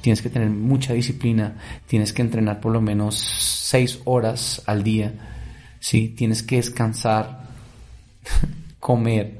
[0.00, 1.54] Tienes que tener mucha disciplina.
[1.86, 5.12] Tienes que entrenar por lo menos 6 horas al día.
[5.80, 6.14] ¿sí?
[6.16, 7.42] Tienes que descansar,
[8.80, 9.38] comer,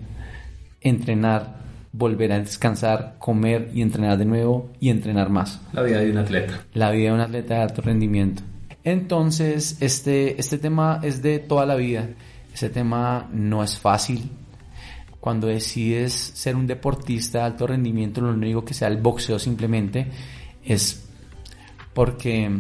[0.83, 1.57] entrenar
[1.97, 5.61] volver a descansar, comer y entrenar de nuevo y entrenar más.
[5.73, 6.61] La vida de un atleta.
[6.75, 8.43] La vida de un atleta de alto rendimiento.
[8.85, 12.09] Entonces, este, este tema es de toda la vida.
[12.53, 14.31] Ese tema no es fácil.
[15.21, 20.07] Cuando decides ser un deportista de alto rendimiento, lo único que sea el boxeo simplemente
[20.65, 21.09] es
[21.95, 22.51] porque,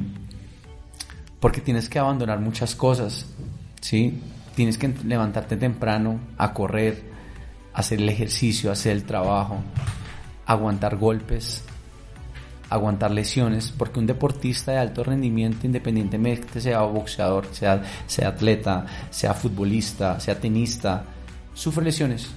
[1.39, 3.27] porque tienes que abandonar muchas cosas.
[3.81, 4.19] ¿sí?
[4.55, 7.16] Tienes que levantarte temprano a correr,
[7.77, 9.59] hacer el ejercicio, hacer el trabajo,
[10.47, 11.63] aguantar golpes,
[12.71, 19.35] aguantar lesiones, porque un deportista de alto rendimiento, independientemente sea boxeador, sea, sea atleta, sea
[19.35, 21.05] futbolista, sea tenista,
[21.53, 22.29] sufre lesiones,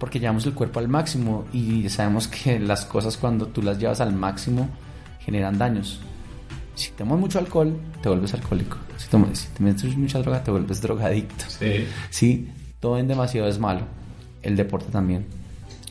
[0.00, 4.00] porque llevamos el cuerpo al máximo y sabemos que las cosas cuando tú las llevas
[4.00, 4.68] al máximo
[5.20, 6.00] generan daños.
[6.74, 8.78] Si tomas mucho alcohol, te vuelves alcohólico.
[8.96, 11.44] Si, tomas, si te metes mucha droga, te vuelves drogadicto.
[11.46, 11.86] Sí.
[12.10, 12.48] Sí,
[12.80, 13.82] todo en demasiado es malo
[14.44, 15.26] el deporte también.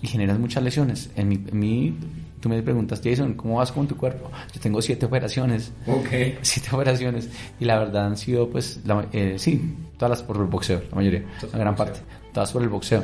[0.01, 1.09] Y generas muchas lesiones.
[1.15, 1.97] En mi,
[2.41, 4.29] tú me preguntas, Jason, ¿cómo vas con tu cuerpo?
[4.53, 5.71] Yo tengo siete operaciones.
[5.87, 6.09] Ok.
[6.41, 7.29] Siete operaciones.
[7.57, 8.81] Y la verdad han sido, pues,
[9.13, 12.01] eh, sí, todas las por el boxeo, la mayoría, la gran parte.
[12.33, 13.01] Todas por el boxeo.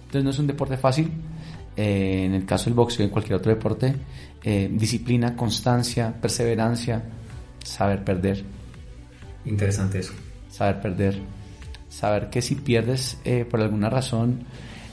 [0.00, 1.08] Entonces no es un deporte fácil.
[1.76, 3.94] Eh, en el caso del boxeo y en cualquier otro deporte,
[4.42, 7.00] eh, disciplina, constancia, perseverancia,
[7.62, 8.44] saber perder.
[9.44, 10.14] Interesante eso.
[10.50, 11.20] Saber perder.
[11.88, 14.44] Saber que si pierdes por alguna razón,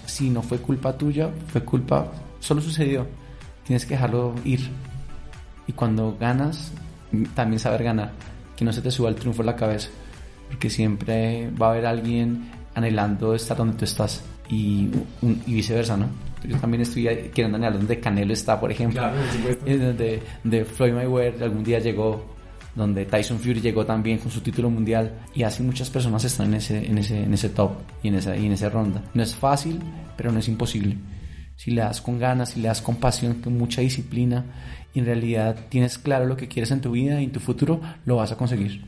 [0.08, 3.06] si no fue culpa tuya, fue culpa, solo sucedió.
[3.65, 4.62] Tienes que dejarlo ir.
[5.67, 6.72] Y cuando ganas,
[7.36, 8.12] también saber ganar.
[8.56, 9.89] Que no se te suba el triunfo a la cabeza.
[10.48, 14.24] Porque siempre va a haber alguien anhelando estar donde tú estás.
[14.50, 14.89] Y,
[15.46, 16.08] viceversa, ¿no?
[16.43, 19.02] Yo también estoy queriendo anhelar donde Canelo está, por ejemplo.
[19.02, 19.17] Claro,
[19.65, 22.37] donde de Floyd Mayweather algún día llegó
[22.78, 26.54] donde Tyson Fury llegó también con su título mundial y así muchas personas están en
[26.54, 27.72] ese, en ese, en ese top
[28.04, 29.04] y en, esa, y en esa ronda.
[29.16, 29.82] No es fácil,
[30.16, 30.96] pero no es imposible.
[31.56, 34.46] Si le das con ganas, si le das con pasión, con mucha disciplina,
[34.94, 37.82] y en realidad tienes claro lo que quieres en tu vida y en tu futuro,
[38.06, 38.84] lo vas a conseguir.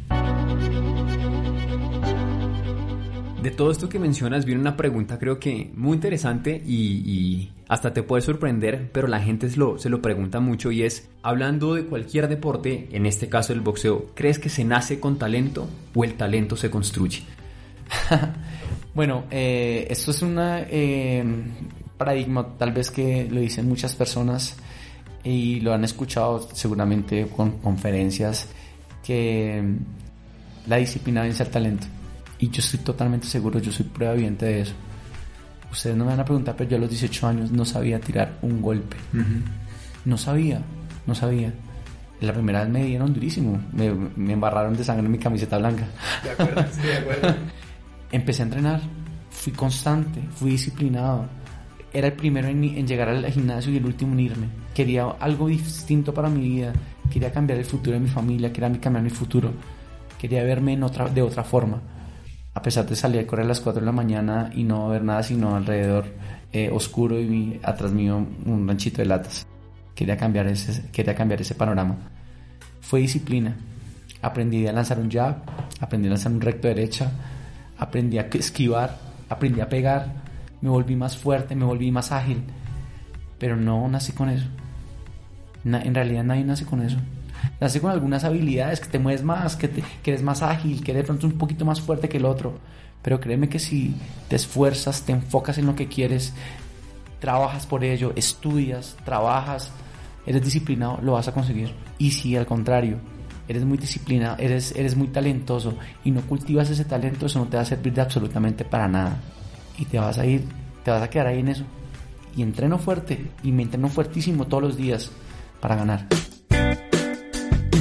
[3.41, 8.03] De todo esto que mencionas, viene una pregunta creo que muy interesante y, hasta te
[8.03, 11.85] puede sorprender, pero la gente se lo, se lo pregunta mucho y es, hablando de
[11.85, 16.15] cualquier deporte, en este caso el boxeo, ¿crees que se nace con talento o el
[16.15, 17.21] talento se construye?
[18.93, 21.23] bueno, eh, esto es un eh,
[21.97, 24.57] paradigma tal vez que lo dicen muchas personas
[25.23, 28.49] y lo han escuchado seguramente con conferencias
[29.01, 29.63] que
[30.67, 31.87] la disciplina vence al talento.
[32.39, 34.73] Y yo estoy totalmente seguro, yo soy prueba viviente de eso.
[35.71, 38.37] Ustedes no me van a preguntar, pero yo a los 18 años no sabía tirar
[38.41, 38.97] un golpe.
[40.05, 40.61] No sabía,
[41.05, 41.53] no sabía.
[42.21, 43.61] La primera vez me dieron durísimo.
[43.73, 45.87] Me, me embarraron de sangre en mi camiseta blanca.
[46.23, 47.35] De acuerdo, sí, de acuerdo.
[48.11, 48.81] Empecé a entrenar,
[49.29, 51.27] fui constante, fui disciplinado.
[51.93, 54.47] Era el primero en, en, llegar al gimnasio y el último en irme.
[54.73, 56.73] Quería algo distinto para mi vida.
[57.11, 59.51] Quería cambiar el futuro de mi familia, quería cambiar mi futuro
[60.19, 61.81] quería verme en otra, de otra forma.
[62.59, 65.01] A pesar de salir a correr a las 4 de la mañana y no ver
[65.01, 66.07] nada sino alrededor
[66.51, 69.47] eh, oscuro y atrás mío un ranchito de latas.
[69.95, 71.95] Quería cambiar, ese, quería cambiar ese panorama.
[72.81, 73.55] Fue disciplina.
[74.21, 75.37] Aprendí a lanzar un jab,
[75.79, 77.09] aprendí a lanzar un recto derecha,
[77.77, 78.97] aprendí a esquivar,
[79.29, 80.11] aprendí a pegar,
[80.59, 82.43] me volví más fuerte, me volví más ágil.
[83.37, 84.47] Pero no nací con eso.
[85.63, 86.97] en realidad nadie nace con eso.
[87.59, 91.03] Nace con algunas habilidades, que te mueves más, que, que eres más ágil, que de
[91.03, 92.57] pronto un poquito más fuerte que el otro.
[93.01, 93.95] Pero créeme que si
[94.27, 96.33] te esfuerzas, te enfocas en lo que quieres,
[97.19, 99.71] trabajas por ello, estudias, trabajas,
[100.25, 101.73] eres disciplinado, lo vas a conseguir.
[101.97, 102.97] Y si al contrario,
[103.47, 107.57] eres muy disciplinado, eres, eres muy talentoso y no cultivas ese talento, eso no te
[107.57, 109.17] va a servir de absolutamente para nada.
[109.77, 110.45] Y te vas a ir,
[110.83, 111.63] te vas a quedar ahí en eso.
[112.35, 115.11] Y entreno fuerte, y me entreno fuertísimo todos los días
[115.59, 116.07] para ganar.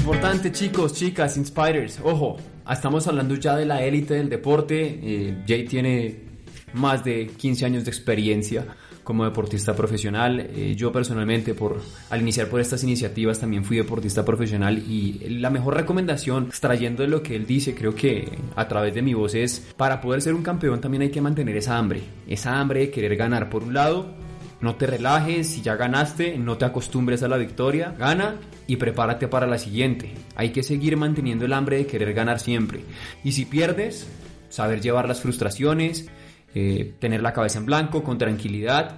[0.08, 5.66] Importante chicos, chicas, inspirers, ojo, estamos hablando ya de la élite del deporte, eh, Jay
[5.66, 6.20] tiene
[6.72, 8.66] más de 15 años de experiencia
[9.04, 10.40] como deportista profesional.
[10.40, 11.54] Eh, yo personalmente,
[12.08, 17.10] al iniciar por estas iniciativas, también fui deportista profesional y la mejor recomendación, extrayendo de
[17.10, 20.32] lo que él dice, creo que a través de mi voz es, para poder ser
[20.32, 23.50] un campeón también hay que mantener esa hambre, esa hambre de querer ganar.
[23.50, 24.06] Por un lado,
[24.60, 29.28] no te relajes, si ya ganaste, no te acostumbres a la victoria, gana y prepárate
[29.28, 30.12] para la siguiente.
[30.34, 32.80] Hay que seguir manteniendo el hambre de querer ganar siempre.
[33.22, 34.08] Y si pierdes,
[34.48, 36.08] saber llevar las frustraciones,
[36.54, 38.96] eh, tener la cabeza en blanco, con tranquilidad.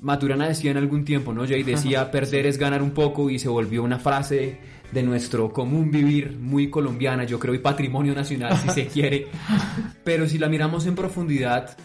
[0.00, 1.46] Maturana decía en algún tiempo, ¿no?
[1.46, 4.58] Jay decía, perder es ganar un poco y se volvió una frase
[4.90, 9.26] de nuestro común vivir muy colombiana, yo creo, y patrimonio nacional, si se quiere.
[10.02, 11.76] Pero si la miramos en profundidad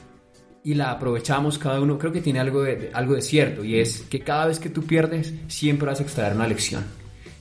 [0.64, 4.02] y la aprovechamos cada uno, creo que tiene algo de, algo de cierto, y es
[4.10, 6.84] que cada vez que tú pierdes, siempre vas a extraer una lección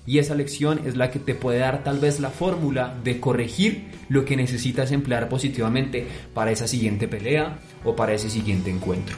[0.06, 3.84] y esa lección es la que te puede dar tal vez la fórmula de corregir
[4.08, 9.16] lo que necesitas emplear positivamente para esa siguiente pelea o para ese siguiente encuentro.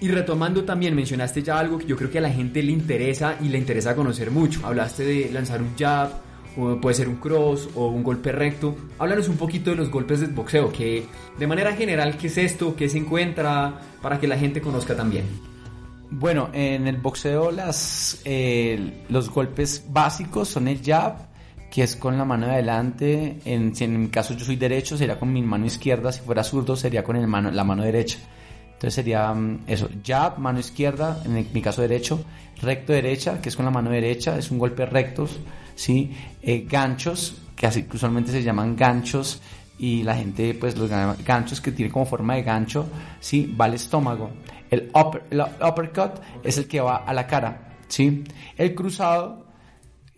[0.00, 3.36] Y retomando también, mencionaste ya algo que yo creo que a la gente le interesa
[3.40, 4.64] y le interesa conocer mucho.
[4.64, 6.10] Hablaste de lanzar un jab,
[6.56, 8.74] o puede ser un cross o un golpe recto.
[8.98, 11.04] Háblanos un poquito de los golpes de boxeo, que
[11.38, 12.74] de manera general, ¿qué es esto?
[12.76, 13.80] ¿Qué se encuentra?
[14.02, 15.24] Para que la gente conozca también.
[16.10, 21.28] Bueno, en el boxeo las, eh, los golpes básicos son el jab,
[21.70, 23.38] que es con la mano de adelante.
[23.44, 26.10] En, si en mi caso yo soy derecho, sería con mi mano izquierda.
[26.10, 28.18] Si fuera zurdo, sería con el mano, la mano derecha.
[28.72, 32.24] Entonces sería mm, eso, jab, mano izquierda, en mi caso derecho,
[32.62, 35.38] recto derecha, que es con la mano derecha, es un golpe rectos,
[35.80, 36.12] ¿sí?
[36.42, 39.40] Eh, ganchos, que así usualmente se llaman ganchos,
[39.78, 42.86] y la gente pues los ganchos que tiene como forma de gancho,
[43.18, 43.56] ¿sí?
[43.58, 44.30] Va al estómago.
[44.70, 48.22] El, uppercut es el que va a la cara, ¿sí?
[48.58, 49.46] El cruzado,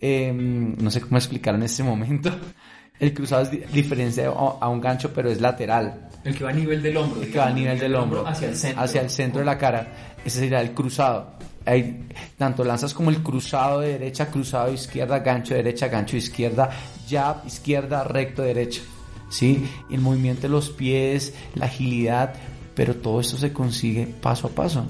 [0.01, 2.29] em, no sé cómo explicar en este momento.
[2.99, 6.09] El cruzado es diferente a un gancho, pero es lateral.
[6.23, 7.21] El que va a nivel del hombro.
[7.21, 8.25] El que va a nivel del hombro.
[8.25, 8.81] Hacia el centro.
[8.81, 10.15] Hacia el centro de la cara.
[10.23, 11.33] Ese sería el cruzado.
[11.65, 16.13] Hay tanto lanzas como el cruzado de derecha, cruzado de izquierda, gancho de derecha, gancho
[16.13, 16.69] de izquierda,
[17.09, 18.81] jab, izquierda, recto, derecha.
[19.29, 19.65] ¿Sí?
[19.89, 22.33] El movimiento de los pies, la agilidad,
[22.75, 24.85] pero todo esto se consigue paso a paso.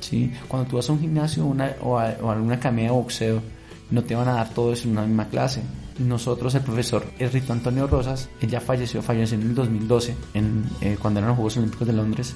[0.00, 0.32] ¿sí?
[0.46, 1.46] Cuando tú vas a un gimnasio
[1.82, 3.42] o, a, alguna academia de boxeo,
[3.90, 5.62] no te van a dar todo eso en una misma clase.
[5.98, 10.96] Nosotros, el profesor Rito Antonio Rosas, él ya falleció, falleció en el 2012, en, eh,
[11.00, 12.34] cuando eran los Juegos Olímpicos de Londres.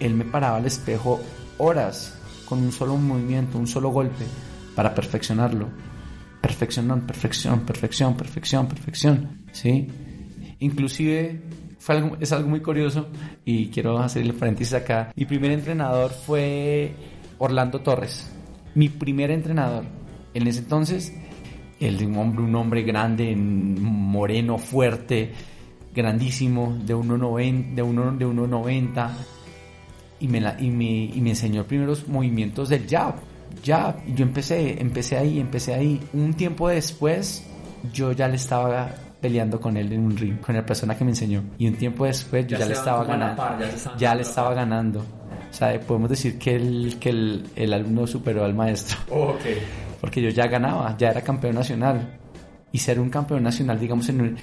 [0.00, 1.20] Él me paraba al espejo
[1.58, 2.19] horas
[2.50, 4.24] con un solo movimiento, un solo golpe,
[4.74, 5.68] para perfeccionarlo.
[6.42, 9.44] Perfección, perfección, perfección, perfección, perfección.
[9.52, 9.86] ¿sí?
[10.58, 11.42] Inclusive
[12.18, 13.06] es algo muy curioso
[13.44, 15.12] y quiero hacer el paréntesis acá.
[15.14, 16.92] Mi primer entrenador fue
[17.38, 18.28] Orlando Torres.
[18.74, 19.84] Mi primer entrenador.
[20.34, 21.14] En ese entonces,
[21.78, 25.30] él un hombre, un hombre grande, moreno, fuerte,
[25.94, 29.10] grandísimo, de 1,90, de 1, de 1,90
[30.20, 33.14] y me, la, y, me, y me enseñó primeros movimientos del jab.
[33.64, 33.96] Jab.
[34.06, 36.00] Y yo empecé, empecé ahí, empecé ahí.
[36.12, 37.44] Un tiempo después,
[37.92, 41.10] yo ya le estaba peleando con él en un ring, con la persona que me
[41.10, 41.42] enseñó.
[41.58, 43.42] Y un tiempo después yo ya, le estaba ganando.
[43.98, 45.00] ya, le estaba ganando.
[45.00, 48.98] O sea, podemos decir que el, que el, el alumno superó al maestro.
[49.10, 49.34] Oh,
[50.00, 52.18] Porque yo ya ganaba, ya era campeón nacional.
[52.72, 54.36] Y ser un campeón nacional, digamos, en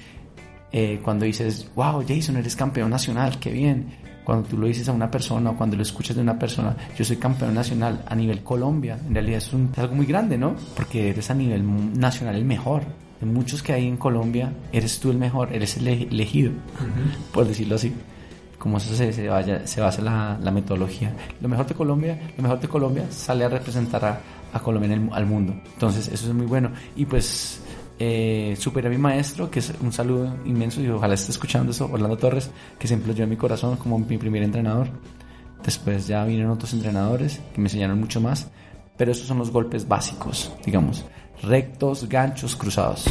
[0.70, 3.86] eh, cuando dices, wow, Jason, eres campeón nacional, qué bien.
[4.28, 7.02] Cuando tú lo dices a una persona o cuando lo escuchas de una persona, yo
[7.02, 10.54] soy campeón nacional a nivel Colombia, en realidad es, un, es algo muy grande, ¿no?
[10.76, 11.64] Porque eres a nivel
[11.98, 12.82] nacional el mejor
[13.18, 16.52] de muchos que hay en Colombia, eres tú el mejor, eres el elegido,
[17.32, 17.90] por decirlo así.
[18.58, 21.10] Como eso se, se, vaya, se basa la, la, metodología.
[21.40, 24.20] Lo mejor de Colombia, lo mejor de Colombia sale a representar a,
[24.52, 25.54] a Colombia al mundo.
[25.72, 26.70] Entonces, eso es muy bueno.
[26.96, 27.62] Y pues
[28.00, 31.90] Eh, superé a mi maestro, que es un saludo inmenso y ojalá esté escuchando eso,
[31.90, 34.88] Orlando Torres, que se empleó en mi corazón como mi primer entrenador.
[35.64, 38.48] Después ya vinieron otros entrenadores que me enseñaron mucho más,
[38.96, 41.04] pero estos son los golpes básicos, digamos,
[41.42, 43.06] rectos, ganchos, cruzados.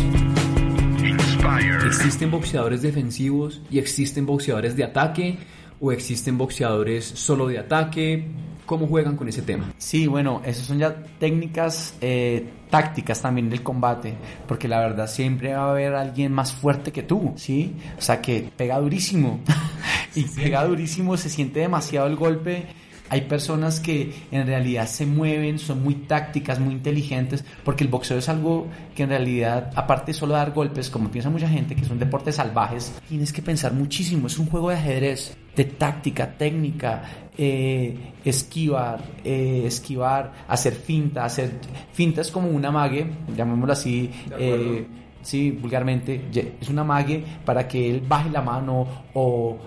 [1.85, 5.37] ¿Existen boxeadores defensivos y existen boxeadores de ataque?
[5.79, 8.25] ¿O existen boxeadores solo de ataque?
[8.67, 9.73] ¿Cómo juegan con ese tema?
[9.77, 14.13] Sí, bueno, esas son ya técnicas eh, tácticas también del combate,
[14.45, 17.73] porque la verdad siempre va a haber alguien más fuerte que tú, ¿sí?
[17.97, 19.39] O sea, que pega durísimo
[20.15, 22.65] y pega durísimo, se siente demasiado el golpe
[23.09, 28.17] hay personas que en realidad se mueven, son muy tácticas, muy inteligentes, porque el boxeo
[28.17, 31.85] es algo que en realidad, aparte de solo dar golpes, como piensa mucha gente, que
[31.85, 34.27] son deportes salvajes, tienes que pensar muchísimo.
[34.27, 37.03] Es un juego de ajedrez, de táctica, técnica,
[37.37, 41.51] eh, esquivar, eh, esquivar, hacer finta, hacer
[41.93, 44.09] finta es como una mague, llamémoslo así.
[44.39, 44.85] Eh,
[45.21, 46.21] sí, vulgarmente,
[46.59, 49.57] es una mague para que él baje la mano o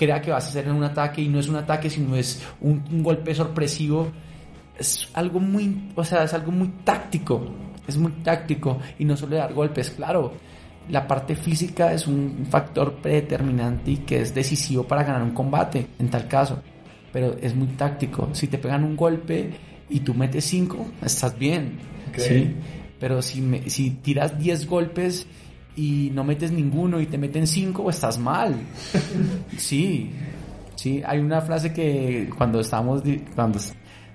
[0.00, 3.02] crea que vas a hacer un ataque y no es un ataque, sino es un,
[3.02, 4.10] golpe sorpresivo.
[4.78, 7.46] Es algo muy, o sea, es algo muy táctico,
[7.86, 10.32] es muy táctico y no solo dar golpes, claro.
[10.88, 15.88] La parte física es un factor predeterminante y que es decisivo para ganar un combate,
[15.98, 16.62] en tal caso.
[17.12, 18.30] Pero es muy táctico.
[18.32, 19.50] Si te pegan un golpe
[19.90, 21.78] y tú metes 5, estás bien.
[22.16, 22.56] ¿sí?
[22.98, 25.26] Pero si, me, si tiras 10 golpes
[25.76, 28.54] y no metes ninguno y te meten cinco, estás mal.
[29.56, 30.10] Sí,
[30.74, 33.02] sí, hay una frase que cuando estamos,
[33.34, 33.58] cuando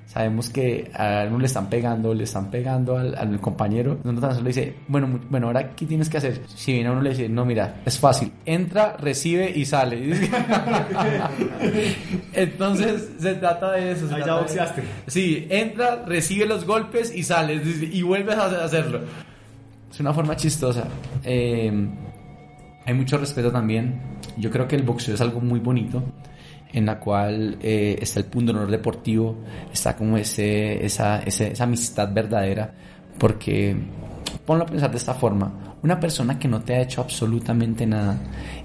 [0.06, 4.36] sabemos que a uno le están pegando, le están pegando al, al compañero, uno tan
[4.36, 6.42] solo dice, bueno, bueno, ahora ¿qué tienes que hacer?
[6.48, 10.14] Si viene uno le dice, no, mira, es fácil, entra, recibe y sale.
[12.34, 14.08] Entonces se trata de eso.
[14.14, 14.84] Ahí ya boxeaste.
[15.08, 19.02] Sí, entra, recibe los golpes y sale y vuelves a hacerlo.
[19.96, 20.90] Es una forma chistosa.
[21.24, 21.72] Eh,
[22.86, 23.98] hay mucho respeto también.
[24.36, 26.04] Yo creo que el boxeo es algo muy bonito
[26.74, 29.38] en la cual eh, está el punto de honor deportivo,
[29.72, 32.74] está como ese, esa, esa amistad verdadera,
[33.18, 33.74] porque
[34.46, 38.20] ponlo a pensar de esta forma, una persona que no te ha hecho absolutamente nada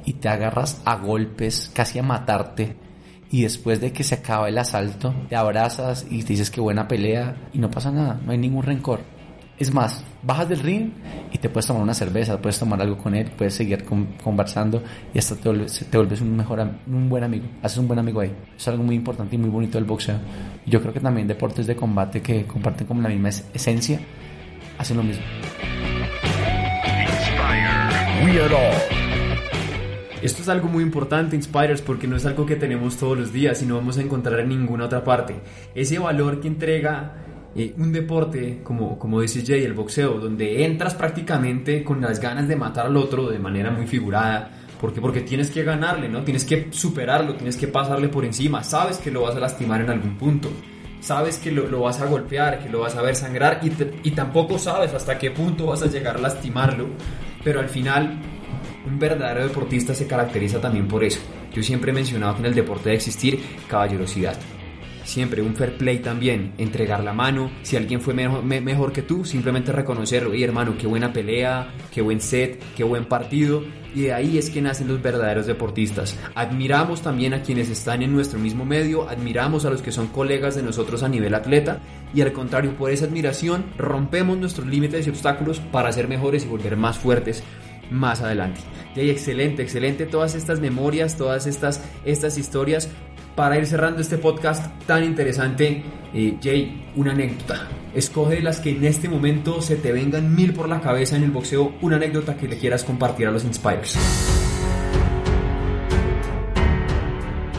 [0.05, 2.75] y te agarras a golpes, casi a matarte,
[3.31, 6.89] y después de que se acaba el asalto, te abrazas y te dices que buena
[6.89, 9.20] pelea y no pasa nada, no hay ningún rencor.
[9.61, 10.91] Es más, bajas del ring
[11.31, 13.85] y te puedes tomar una cerveza, puedes tomar algo con él, puedes seguir
[14.25, 14.83] conversando
[15.13, 17.45] y hasta te vuelves, un, mejor, un buen amigo.
[17.63, 18.35] Haces un buen amigo ahí.
[18.57, 20.17] Es algo muy importante y muy bonito del boxeo.
[20.65, 24.01] Yo creo que también deportes de combate que comparten como la misma esencia
[24.79, 25.25] hacen lo mismo.
[30.23, 33.61] Esto es algo muy importante, Inspires, porque no es algo que tenemos todos los días
[33.61, 35.35] y no vamos a encontrar en ninguna otra parte.
[35.75, 40.95] Ese valor que entrega eh, un deporte, como, como dice Jay, el boxeo, donde entras
[40.95, 44.51] prácticamente con las ganas de matar al otro de manera muy figurada.
[44.81, 46.23] ¿Por Porque tienes que ganarle, ¿no?
[46.23, 48.65] Tienes que superarlo, tienes que pasarle por encima.
[48.65, 50.49] Sabes que lo vas a lastimar en algún punto.
[51.01, 53.73] Sabes que lo, lo vas a golpear, que lo vas a ver sangrar y,
[54.09, 56.87] y tampoco sabes hasta qué punto vas a llegar a lastimarlo.
[57.45, 58.21] Pero al final,
[58.87, 61.21] un verdadero deportista se caracteriza también por eso.
[61.53, 63.39] Yo siempre he mencionado que en el deporte debe existir
[63.69, 64.39] caballerosidad
[65.05, 69.73] siempre un fair play también, entregar la mano, si alguien fue mejor, que tú, simplemente
[69.73, 73.63] reconocerlo, y hermano, qué buena pelea, qué buen set, qué buen partido,
[73.95, 76.17] y de ahí es que nacen los verdaderos deportistas.
[76.35, 80.55] Admiramos también a quienes están en nuestro mismo medio, admiramos a los que son colegas
[80.55, 81.81] de nosotros a nivel atleta,
[82.15, 86.49] y al contrario, por esa admiración rompemos nuestros límites y obstáculos para ser mejores y
[86.49, 87.43] volver más fuertes
[87.91, 88.61] más adelante.
[88.97, 92.89] Y excelente, excelente todas estas memorias, todas estas, estas historias
[93.35, 95.83] para ir cerrando este podcast tan interesante,
[96.15, 97.69] eh, Jay, una anécdota.
[97.95, 101.31] Escoge las que en este momento se te vengan mil por la cabeza en el
[101.31, 103.97] boxeo, una anécdota que le quieras compartir a los Inspires.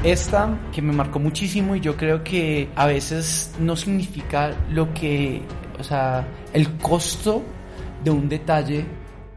[0.03, 5.41] Esta que me marcó muchísimo y yo creo que a veces no significa lo que,
[5.80, 7.43] o sea, el costo
[8.03, 8.86] de un detalle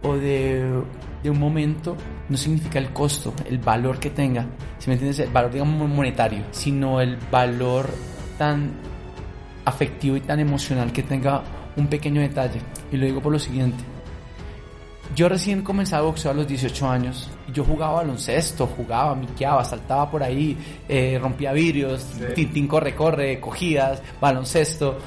[0.03, 0.83] o de
[1.25, 1.97] de un momento
[2.29, 4.47] no significa el costo, el valor que tenga,
[4.79, 7.89] si me entiendes, el valor digamos monetario, sino el valor
[8.39, 8.73] tan
[9.65, 11.43] afectivo y tan emocional que tenga
[11.77, 12.61] un pequeño detalle.
[12.91, 13.83] Y lo digo por lo siguiente.
[15.15, 17.31] Yo recién comenzaba a boxear a los 18 años.
[17.53, 20.57] Yo jugaba baloncesto, jugaba, miqueaba, saltaba por ahí,
[20.89, 24.99] eh, rompía vidrios, tintín corre, corre, cogidas, baloncesto.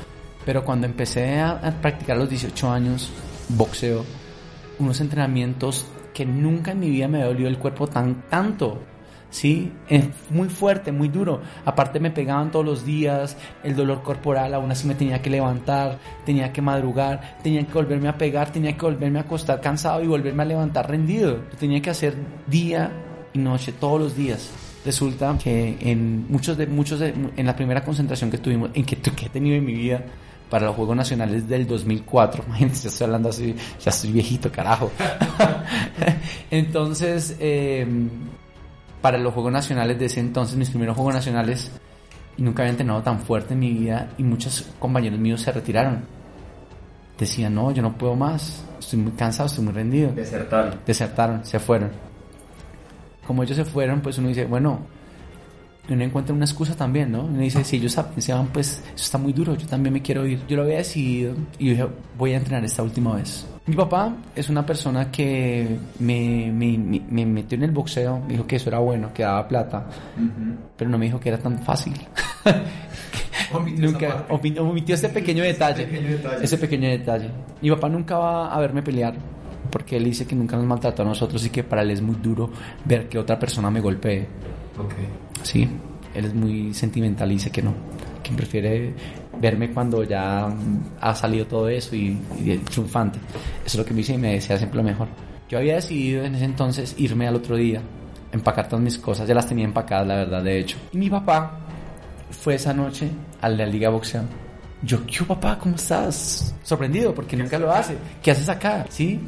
[0.45, 3.11] Pero cuando empecé a, a practicar a los 18 años
[3.49, 4.05] boxeo,
[4.80, 5.86] unos entrenamientos
[6.18, 8.82] que nunca en mi vida me dolido el cuerpo tan tanto.
[9.30, 9.72] ¿sí?
[9.88, 11.41] Eh, muy fuerte, muy duro.
[11.63, 15.99] Aparte me pegaban todos los días, el dolor corporal, aún así me tenía que levantar,
[16.26, 20.07] tenía que madrugar, tenía que volverme a pegar, tenía que volverme a acostar cansado y
[20.07, 21.38] volverme a levantar rendido.
[21.51, 22.15] Lo tenía que hacer
[22.47, 22.91] día
[23.32, 24.49] y noche, todos los días.
[24.84, 28.95] Resulta que en muchos de, muchos de, en la primera concentración que tuvimos, en que,
[29.18, 30.03] que he tenido en mi vida,
[30.50, 32.43] para los Juegos Nacionales del 2004.
[32.48, 34.91] Imagínense, ya estoy hablando así, ya estoy viejito, carajo.
[36.52, 38.10] entonces, em,
[39.02, 41.72] para los Juegos Nacionales de ese entonces, mis primeros Juegos Nacionales,
[42.38, 46.04] nunca había entrenado tan fuerte en mi vida y muchos compañeros míos se retiraron.
[47.18, 50.12] Decían, no, yo no puedo más, estoy muy cansado, estoy muy rendido.
[50.12, 50.80] Desertaron.
[50.86, 51.91] Desertaron, se fueron.
[53.26, 54.82] Como ellos se fueron, pues uno dice, bueno,
[55.90, 57.24] uno encuentra una excusa también, ¿no?
[57.24, 60.42] Uno dice, si ellos pensaban, pues eso está muy duro, yo también me quiero ir.
[60.48, 63.48] Yo lo había decidido y dije, voy a entrenar esta última vez.
[63.66, 68.48] Mi papá es una persona que me, me, me, metió en el boxeo, me dijo
[68.48, 69.86] que eso era bueno, que daba plata,
[70.78, 71.94] pero no me dijo que era tan fácil.
[73.78, 77.30] nunca omitió ese pequeño detalle, ese pequeño detalle, ese pequeño detalle.
[77.62, 79.16] Mi papá nunca va a verme pelear
[79.70, 82.16] porque él dice que nunca nos maltrató a nosotros y que para él es muy
[82.16, 82.50] duro
[82.86, 84.28] ver que otra persona me golpee.
[84.78, 85.07] Okay.
[85.43, 85.67] Sí,
[86.13, 87.73] él es muy sentimental y dice que no,
[88.23, 88.93] que prefiere
[89.39, 90.49] verme cuando ya
[90.99, 93.19] ha salido todo eso y, y triunfante.
[93.65, 95.07] Eso es lo que me dice y me desea siempre lo mejor.
[95.49, 97.82] Yo había decidido en ese entonces irme al otro día,
[98.32, 100.78] empacar todas mis cosas, ya las tenía empacadas, la verdad, de hecho.
[100.91, 101.59] Y mi papá
[102.30, 103.09] fue esa noche
[103.41, 104.23] a la Liga Boxeo.
[104.84, 105.57] Yo, ¿qué papá?
[105.57, 106.53] ¿Cómo estás?
[106.63, 107.97] Sorprendido, porque nunca lo hace.
[108.21, 108.86] ¿Qué haces acá?
[108.89, 109.19] ¿Sí?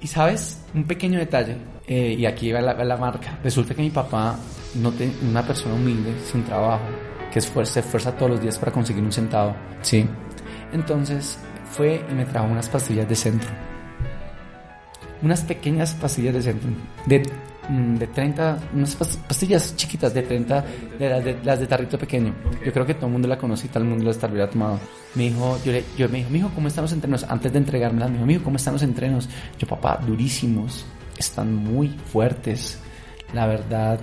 [0.00, 1.56] Y sabes, un pequeño detalle,
[1.86, 3.38] eh, y aquí va la, la, marca.
[3.42, 4.36] Resulta que mi papá,
[4.76, 6.84] no te, una persona humilde, sin trabajo,
[7.32, 10.06] que se esfuerza todos los días para conseguir un centavo, ¿sí?
[10.72, 11.38] Entonces
[11.70, 13.50] fue y me trajo unas pastillas de centro.
[15.22, 16.70] Unas pequeñas pastillas de centro.
[17.06, 17.22] De,
[17.68, 20.64] mm, de 30, unas pastillas chiquitas de 30,
[20.98, 22.34] de las de, las de tarrito pequeño.
[22.64, 24.78] Yo creo que todo el mundo la conoce y todo el mundo las hubiera tomado.
[25.14, 27.24] Me dijo, yo, le, yo me dijo, mijo, ¿cómo están los entrenos?
[27.28, 29.28] Antes de entregármelas, me dijo, mijo, ¿cómo están los entrenos?
[29.58, 30.86] Yo, papá, durísimos
[31.18, 32.78] están muy fuertes.
[33.32, 34.00] La verdad,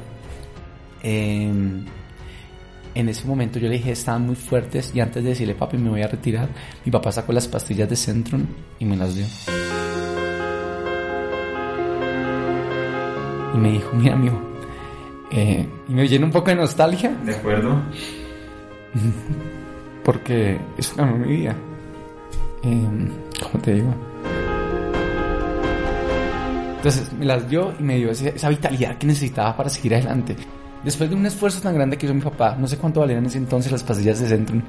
[1.04, 1.52] eh,
[2.96, 5.90] en ese momento yo le dije, estaban muy fuertes y antes de decirle, papi, me
[5.90, 6.50] voy a retirar,
[6.84, 8.46] mi papá sacó las pastillas de Centrum
[8.80, 9.26] y me las dio.
[13.54, 14.42] Y me dijo, mira, amigo,
[15.32, 17.12] eh, y me llena un poco de nostalgia.
[17.24, 17.82] De acuerdo.
[20.04, 21.56] Porque eso cambió mi vida.
[22.64, 22.88] Eh,
[23.44, 24.09] ¿Cómo te digo?
[26.80, 30.34] Entonces me las dio y me dio esa, vitalidad que necesitaba para seguir adelante.
[30.82, 33.26] Después de un esfuerzo tan grande que hizo mi papá, no sé cuánto valían en
[33.26, 34.62] ese entonces las pastillas de Centrum,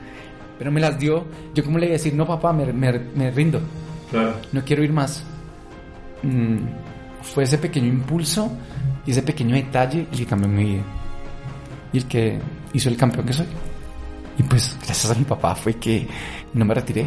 [0.58, 1.24] pero me las dio.
[1.54, 3.60] Yo, como le iba a decir, no, papá, me, me, rindo.
[4.10, 4.34] Claro.
[4.50, 5.22] No quiero ir más.
[6.24, 6.56] Mm,
[7.22, 8.50] fue ese pequeño impulso
[9.06, 10.82] y ese pequeño detalle el que cambió mi vida.
[11.92, 12.40] Y el que
[12.72, 13.46] hizo el campeón que soy.
[14.36, 16.08] Y pues, gracias a mi papá fue que
[16.54, 17.06] no me retiré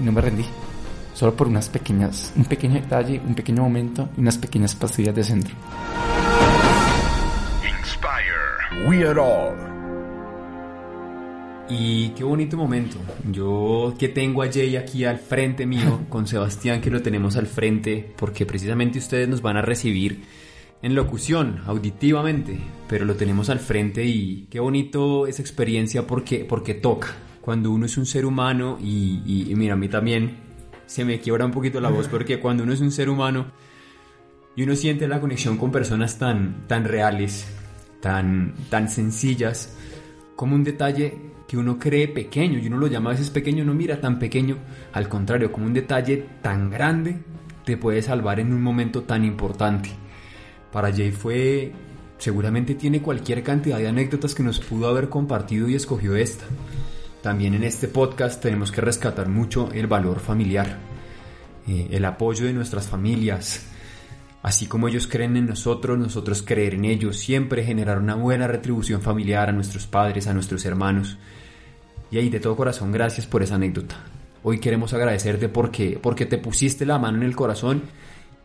[0.00, 0.44] y no me rendí
[1.16, 5.24] solo por unas pequeñas, un pequeño detalle, un pequeño momento y unas pequeñas pastillas de
[5.24, 5.54] centro.
[7.64, 8.86] Inspire.
[8.86, 9.56] We are all.
[11.70, 12.98] Y qué bonito momento.
[13.32, 17.46] Yo que tengo a Jay aquí al frente mío, con Sebastián que lo tenemos al
[17.46, 20.22] frente, porque precisamente ustedes nos van a recibir
[20.82, 22.58] en locución, auditivamente,
[22.88, 27.08] pero lo tenemos al frente y qué bonito esa experiencia porque, porque toca.
[27.40, 30.45] Cuando uno es un ser humano y, y mira, a mí también
[30.86, 33.46] se me quiebra un poquito la voz porque cuando uno es un ser humano
[34.54, 37.46] y uno siente la conexión con personas tan, tan reales,
[38.00, 39.76] tan, tan sencillas,
[40.34, 41.14] como un detalle
[41.46, 44.58] que uno cree pequeño y uno lo llama a veces pequeño, no mira tan pequeño,
[44.92, 47.18] al contrario, como un detalle tan grande
[47.64, 49.90] te puede salvar en un momento tan importante.
[50.72, 51.72] Para Jay fue,
[52.18, 56.44] seguramente tiene cualquier cantidad de anécdotas que nos pudo haber compartido y escogió esta.
[57.26, 60.78] También en este podcast tenemos que rescatar mucho el valor familiar,
[61.66, 63.66] eh, el apoyo de nuestras familias.
[64.42, 69.02] Así como ellos creen en nosotros, nosotros creer en ellos, siempre generar una buena retribución
[69.02, 71.18] familiar a nuestros padres, a nuestros hermanos.
[72.12, 73.96] Y ahí de todo corazón, gracias por esa anécdota.
[74.44, 77.82] Hoy queremos agradecerte porque, porque te pusiste la mano en el corazón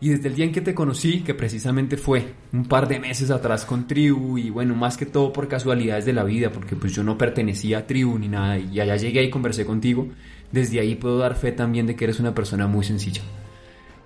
[0.02, 3.30] y desde el día en que te conocí, que precisamente fue un par de meses
[3.30, 6.94] atrás con Tribu, y bueno, más que todo por casualidades de la vida, porque pues
[6.94, 10.08] yo no pertenecía a Tribu ni nada, y allá llegué y conversé contigo,
[10.52, 13.22] desde ahí puedo dar fe también de que eres una persona muy sencilla,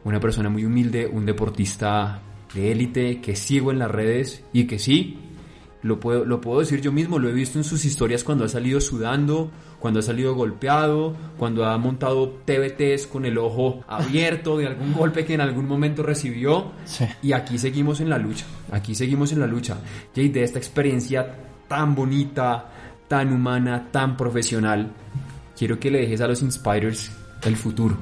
[0.03, 2.21] una persona muy humilde, un deportista
[2.53, 5.17] de élite, que sigo en las redes y que sí,
[5.85, 8.49] lo puedo, lo puedo decir yo mismo, lo he visto en sus historias cuando ha
[8.49, 14.65] salido sudando, cuando ha salido golpeado, cuando ha montado TBTs con el ojo abierto de
[14.65, 16.71] algún golpe que en algún momento recibió.
[17.21, 19.77] Y aquí seguimos en la lucha, aquí seguimos en la lucha.
[20.15, 21.35] Jay, de esta experiencia
[21.67, 22.65] tan bonita,
[23.07, 24.91] tan humana, tan profesional,
[25.55, 27.11] quiero que le dejes a los Inspirers
[27.43, 27.95] el futuro.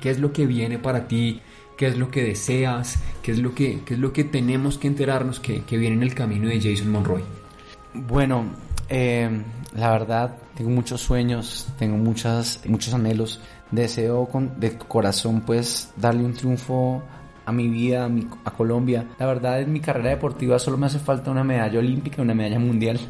[0.00, 1.40] ¿Qué es lo que viene para ti?
[1.76, 2.98] ¿Qué es lo que deseas?
[3.22, 6.02] ¿Qué es lo que, qué es lo que tenemos que enterarnos que, que viene en
[6.02, 7.22] el camino de Jason Monroy?
[7.94, 8.44] Bueno,
[8.88, 9.42] eh,
[9.74, 13.40] la verdad, tengo muchos sueños, tengo muchas, muchos anhelos.
[13.70, 17.02] Deseo con, de corazón, pues, darle un triunfo
[17.44, 18.10] a mi vida, a,
[18.44, 19.06] a Colombia.
[19.18, 22.34] La verdad, en mi carrera deportiva solo me hace falta una medalla olímpica y una
[22.34, 23.00] medalla mundial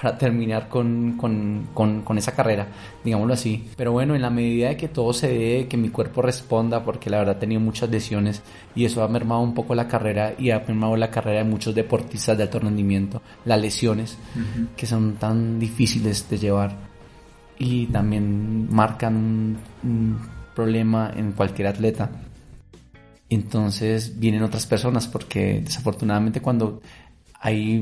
[0.00, 2.68] para terminar con, con, con, con, esa carrera,
[3.04, 3.68] digámoslo así.
[3.76, 7.10] Pero bueno, en la medida de que todo se dé, que mi cuerpo responda, porque
[7.10, 8.42] la verdad he tenido muchas lesiones
[8.74, 11.74] y eso ha mermado un poco la carrera y ha mermado la carrera de muchos
[11.74, 14.18] deportistas de alto rendimiento, las lesiones
[14.76, 16.76] que son tan difíciles de llevar
[17.58, 20.18] y también marcan un, un
[20.54, 22.10] problema en cualquier atleta.
[23.28, 26.80] Entonces vienen otras personas porque desafortunadamente cuando
[27.40, 27.78] hay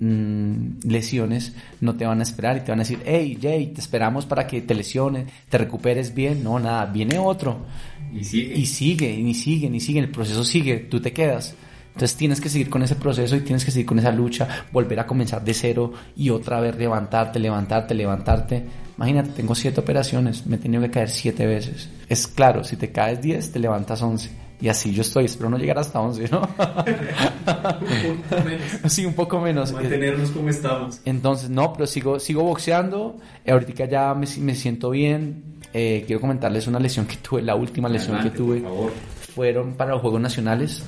[0.00, 3.80] mm, lesiones, no te van a esperar y te van a decir, hey Jay, te
[3.80, 6.42] esperamos para que te lesiones, te recuperes bien.
[6.42, 7.66] No, nada, viene otro.
[8.12, 8.54] Y sigue.
[8.54, 11.54] Y sigue, y sigue, y sigue, el proceso sigue, tú te quedas.
[11.88, 15.00] Entonces tienes que seguir con ese proceso y tienes que seguir con esa lucha, volver
[15.00, 18.64] a comenzar de cero y otra vez levantarte, levantarte, levantarte.
[18.96, 21.88] Imagínate, tengo siete operaciones, me he tenido que caer siete veces.
[22.08, 24.30] Es claro, si te caes diez, te levantas once
[24.60, 26.40] y así yo estoy, espero no llegar hasta 11, ¿no?
[26.40, 28.92] un poco menos.
[28.92, 29.72] Sí, un poco menos.
[29.72, 31.00] Mantenernos como estamos.
[31.04, 33.16] Entonces, no, pero sigo, sigo boxeando.
[33.44, 35.60] Eh, ahorita ya me, me siento bien.
[35.72, 38.60] Eh, quiero comentarles una lesión que tuve, la última lesión Adelante, que tuve.
[38.60, 38.92] por favor.
[39.34, 40.82] Fueron para los Juegos Nacionales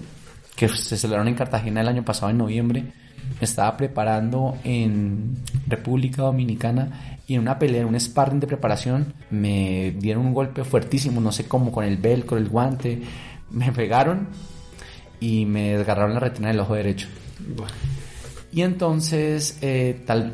[0.56, 2.82] que se celebraron en Cartagena el año pasado, en noviembre.
[2.82, 9.14] Me estaba preparando en República Dominicana y en una pelea, en un sparring de preparación,
[9.30, 13.00] me dieron un golpe fuertísimo, no sé cómo, con el velcro, el guante
[13.50, 14.28] me pegaron
[15.20, 17.08] y me desgarraron la retina del ojo derecho.
[17.56, 17.72] Bueno.
[18.52, 20.32] Y entonces, eh, tal,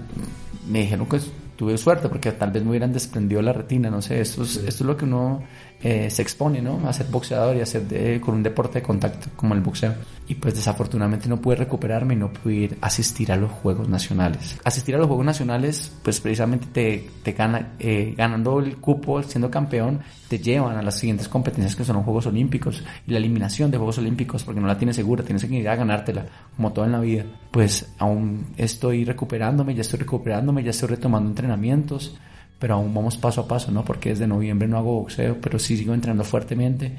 [0.69, 1.21] me dijeron que
[1.57, 4.59] tuve suerte porque tal vez me hubieran desprendido la retina, no sé, esto es, Sí.
[4.67, 5.43] esto es lo que uno
[5.83, 6.81] eh, se expone, ¿no?
[6.89, 9.95] A ser boxeador y a ser de- con un deporte de contacto como el boxeo.
[10.29, 14.59] Y pues desafortunadamente no pude recuperarme y no pude ir asistir a los Juegos Nacionales.
[14.65, 19.51] Asistir a los Juegos Nacionales, pues precisamente te, te gana, eh, ganando el cupo, siendo
[19.51, 23.71] campeón, te llevan a las siguientes competencias que son los Juegos Olímpicos y la eliminación
[23.71, 26.87] de Juegos Olímpicos porque no la tienes segura, tienes que ir a ganártela, como todo
[26.87, 27.25] en la vida.
[27.53, 32.17] Pues aún estoy recuperándome, ya estoy recuperándome, ya estoy retomando entrenamientos,
[32.59, 33.85] pero aún vamos paso a paso, ¿no?
[33.85, 36.93] Porque desde noviembre no hago boxeo, pero sí sigo entrenando fuertemente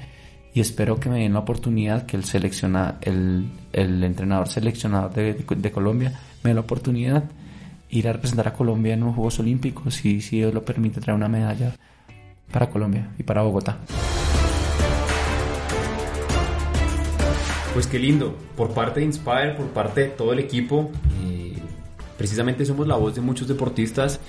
[0.53, 5.33] y espero que me den la oportunidad que el selecciona el, el entrenador seleccionador de,
[5.33, 7.23] de Colombia me dé la oportunidad
[7.89, 11.15] ir a representar a Colombia en los Juegos Olímpicos y si Dios lo permite traer
[11.15, 11.75] una medalla
[12.51, 13.77] para Colombia y para Bogotá.
[17.73, 20.89] Pues qué lindo, por parte de Inspire, por parte de todo el equipo,
[21.23, 21.57] eh,
[22.17, 24.19] precisamente somos la voz de muchos deportistas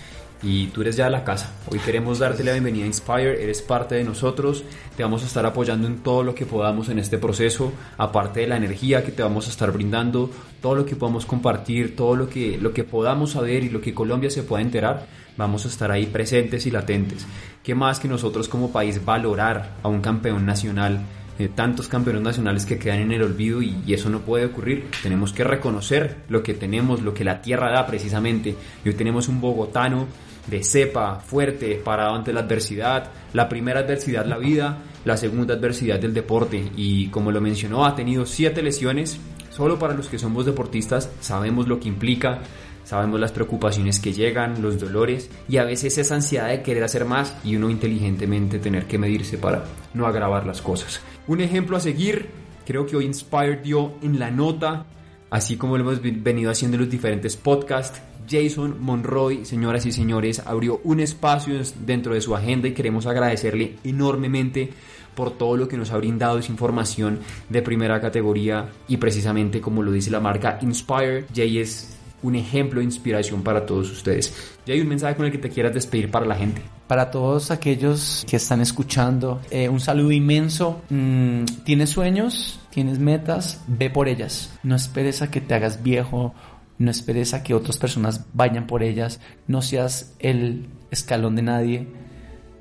[0.43, 1.53] y tú eres ya de la casa.
[1.71, 4.65] Hoy queremos darte la bienvenida a Inspire, eres parte de nosotros,
[4.97, 8.47] te vamos a estar apoyando en todo lo que podamos en este proceso, aparte de
[8.47, 10.31] la energía que te vamos a estar brindando,
[10.61, 13.95] todo lo que podamos compartir, todo lo que, lo que podamos saber y lo que
[13.95, 17.27] Colombia se pueda enterar, vamos a estar ahí presentes y latentes.
[17.63, 21.01] ¿Qué más que nosotros como país valorar a un campeón nacional?
[21.39, 24.91] eh, tantos campeones nacionales que quedan en el olvido y, y eso no puede ocurrir.
[25.03, 28.57] Tenemos que reconocer lo que tenemos, lo que la tierra da precisamente.
[28.85, 30.09] Y hoy tenemos un bogotano
[30.51, 33.11] de cepa, fuerte, parado ante la adversidad.
[33.33, 36.71] La primera adversidad la vida, la segunda adversidad del deporte.
[36.77, 39.19] Y como lo mencionó, ha tenido siete lesiones.
[39.51, 42.41] Solo para los que somos deportistas sabemos lo que implica,
[42.85, 47.05] sabemos las preocupaciones que llegan, los dolores y a veces esa ansiedad de querer hacer
[47.05, 51.01] más y uno inteligentemente tener que medirse para no agravar las cosas.
[51.27, 52.31] Un ejemplo a seguir,
[52.65, 54.87] creo que hoy Inspired dio en la nota,
[55.29, 58.01] así como lo hemos venido haciendo en los diferentes podcasts.
[58.29, 63.77] Jason Monroy, señoras y señores, abrió un espacio dentro de su agenda y queremos agradecerle
[63.85, 64.71] enormemente
[65.15, 67.19] por todo lo que nos ha brindado esa información
[67.49, 72.81] de primera categoría y precisamente como lo dice la marca Inspire, Jay es un ejemplo
[72.81, 74.57] de inspiración para todos ustedes.
[74.67, 76.63] Jay, un mensaje con el que te quieras despedir para la gente.
[76.87, 80.83] Para todos aquellos que están escuchando, eh, un saludo inmenso.
[80.89, 82.61] Mm, ¿Tienes sueños?
[82.71, 83.63] ¿Tienes metas?
[83.67, 84.57] Ve por ellas.
[84.63, 86.35] No esperes a que te hagas viejo.
[86.79, 89.21] No esperes a que otras personas vayan por ellas.
[89.47, 91.89] No seas el escalón de nadie.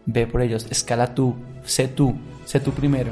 [0.05, 0.67] Ve por ellos.
[0.69, 1.35] Escala tú.
[1.63, 2.15] Sé tú.
[2.45, 3.11] Sé tú primero.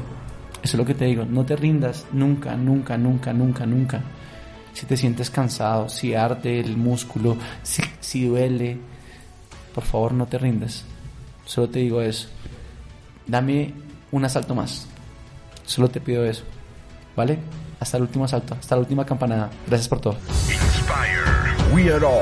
[0.63, 1.25] Eso es lo que te digo.
[1.25, 2.05] No te rindas.
[2.11, 4.01] Nunca, nunca, nunca, nunca, nunca.
[4.73, 8.77] si te sientes cansado, si arde el músculo, si, si duele,
[9.73, 10.83] por favor no te rindas.
[11.45, 12.27] Solo te digo eso.
[13.27, 13.73] Dame
[14.11, 14.87] un asalto más.
[15.65, 16.43] Solo te pido eso.
[17.15, 17.37] ¿Vale?
[17.79, 19.49] Hasta el último asalto, hasta la última campanada.
[19.67, 20.17] Gracias por todo.
[20.85, 21.73] Inspire.
[21.73, 22.21] We are all.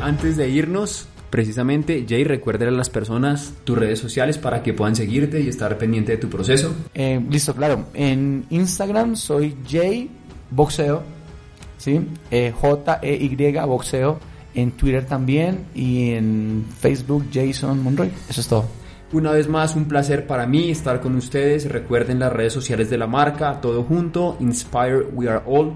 [0.00, 4.94] Antes de irnos, precisamente, Jay, recuérdale a las personas tus redes sociales para que puedan
[4.94, 6.72] seguirte y estar pendiente de tu proceso.
[6.94, 7.86] Eh, listo, claro.
[7.94, 10.08] En Instagram soy Jay
[10.50, 11.02] Boxeo,
[11.78, 12.06] ¿sí?
[12.30, 14.20] Eh, J-E-Y Boxeo.
[14.54, 18.12] En Twitter también y en Facebook Jason Monroy.
[18.28, 18.66] Eso es todo.
[19.12, 21.68] Una vez más, un placer para mí estar con ustedes.
[21.68, 25.72] Recuerden las redes sociales de la marca, todo junto, Inspire We Are All,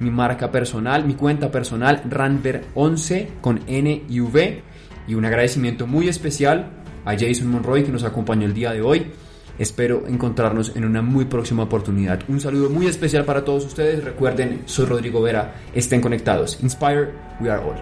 [0.00, 4.62] mi marca personal, mi cuenta personal, Ranver11 con N y V.
[5.08, 6.70] Y un agradecimiento muy especial
[7.04, 9.12] a Jason Monroy que nos acompañó el día de hoy.
[9.58, 12.20] Espero encontrarnos en una muy próxima oportunidad.
[12.28, 14.04] Un saludo muy especial para todos ustedes.
[14.04, 15.54] Recuerden, soy Rodrigo Vera.
[15.74, 16.58] Estén conectados.
[16.62, 17.76] Inspire, we are all.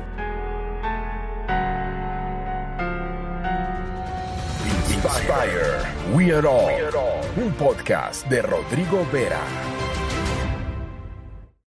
[4.93, 6.71] Inspire, we are all.
[7.37, 9.41] Un podcast de Rodrigo Vera.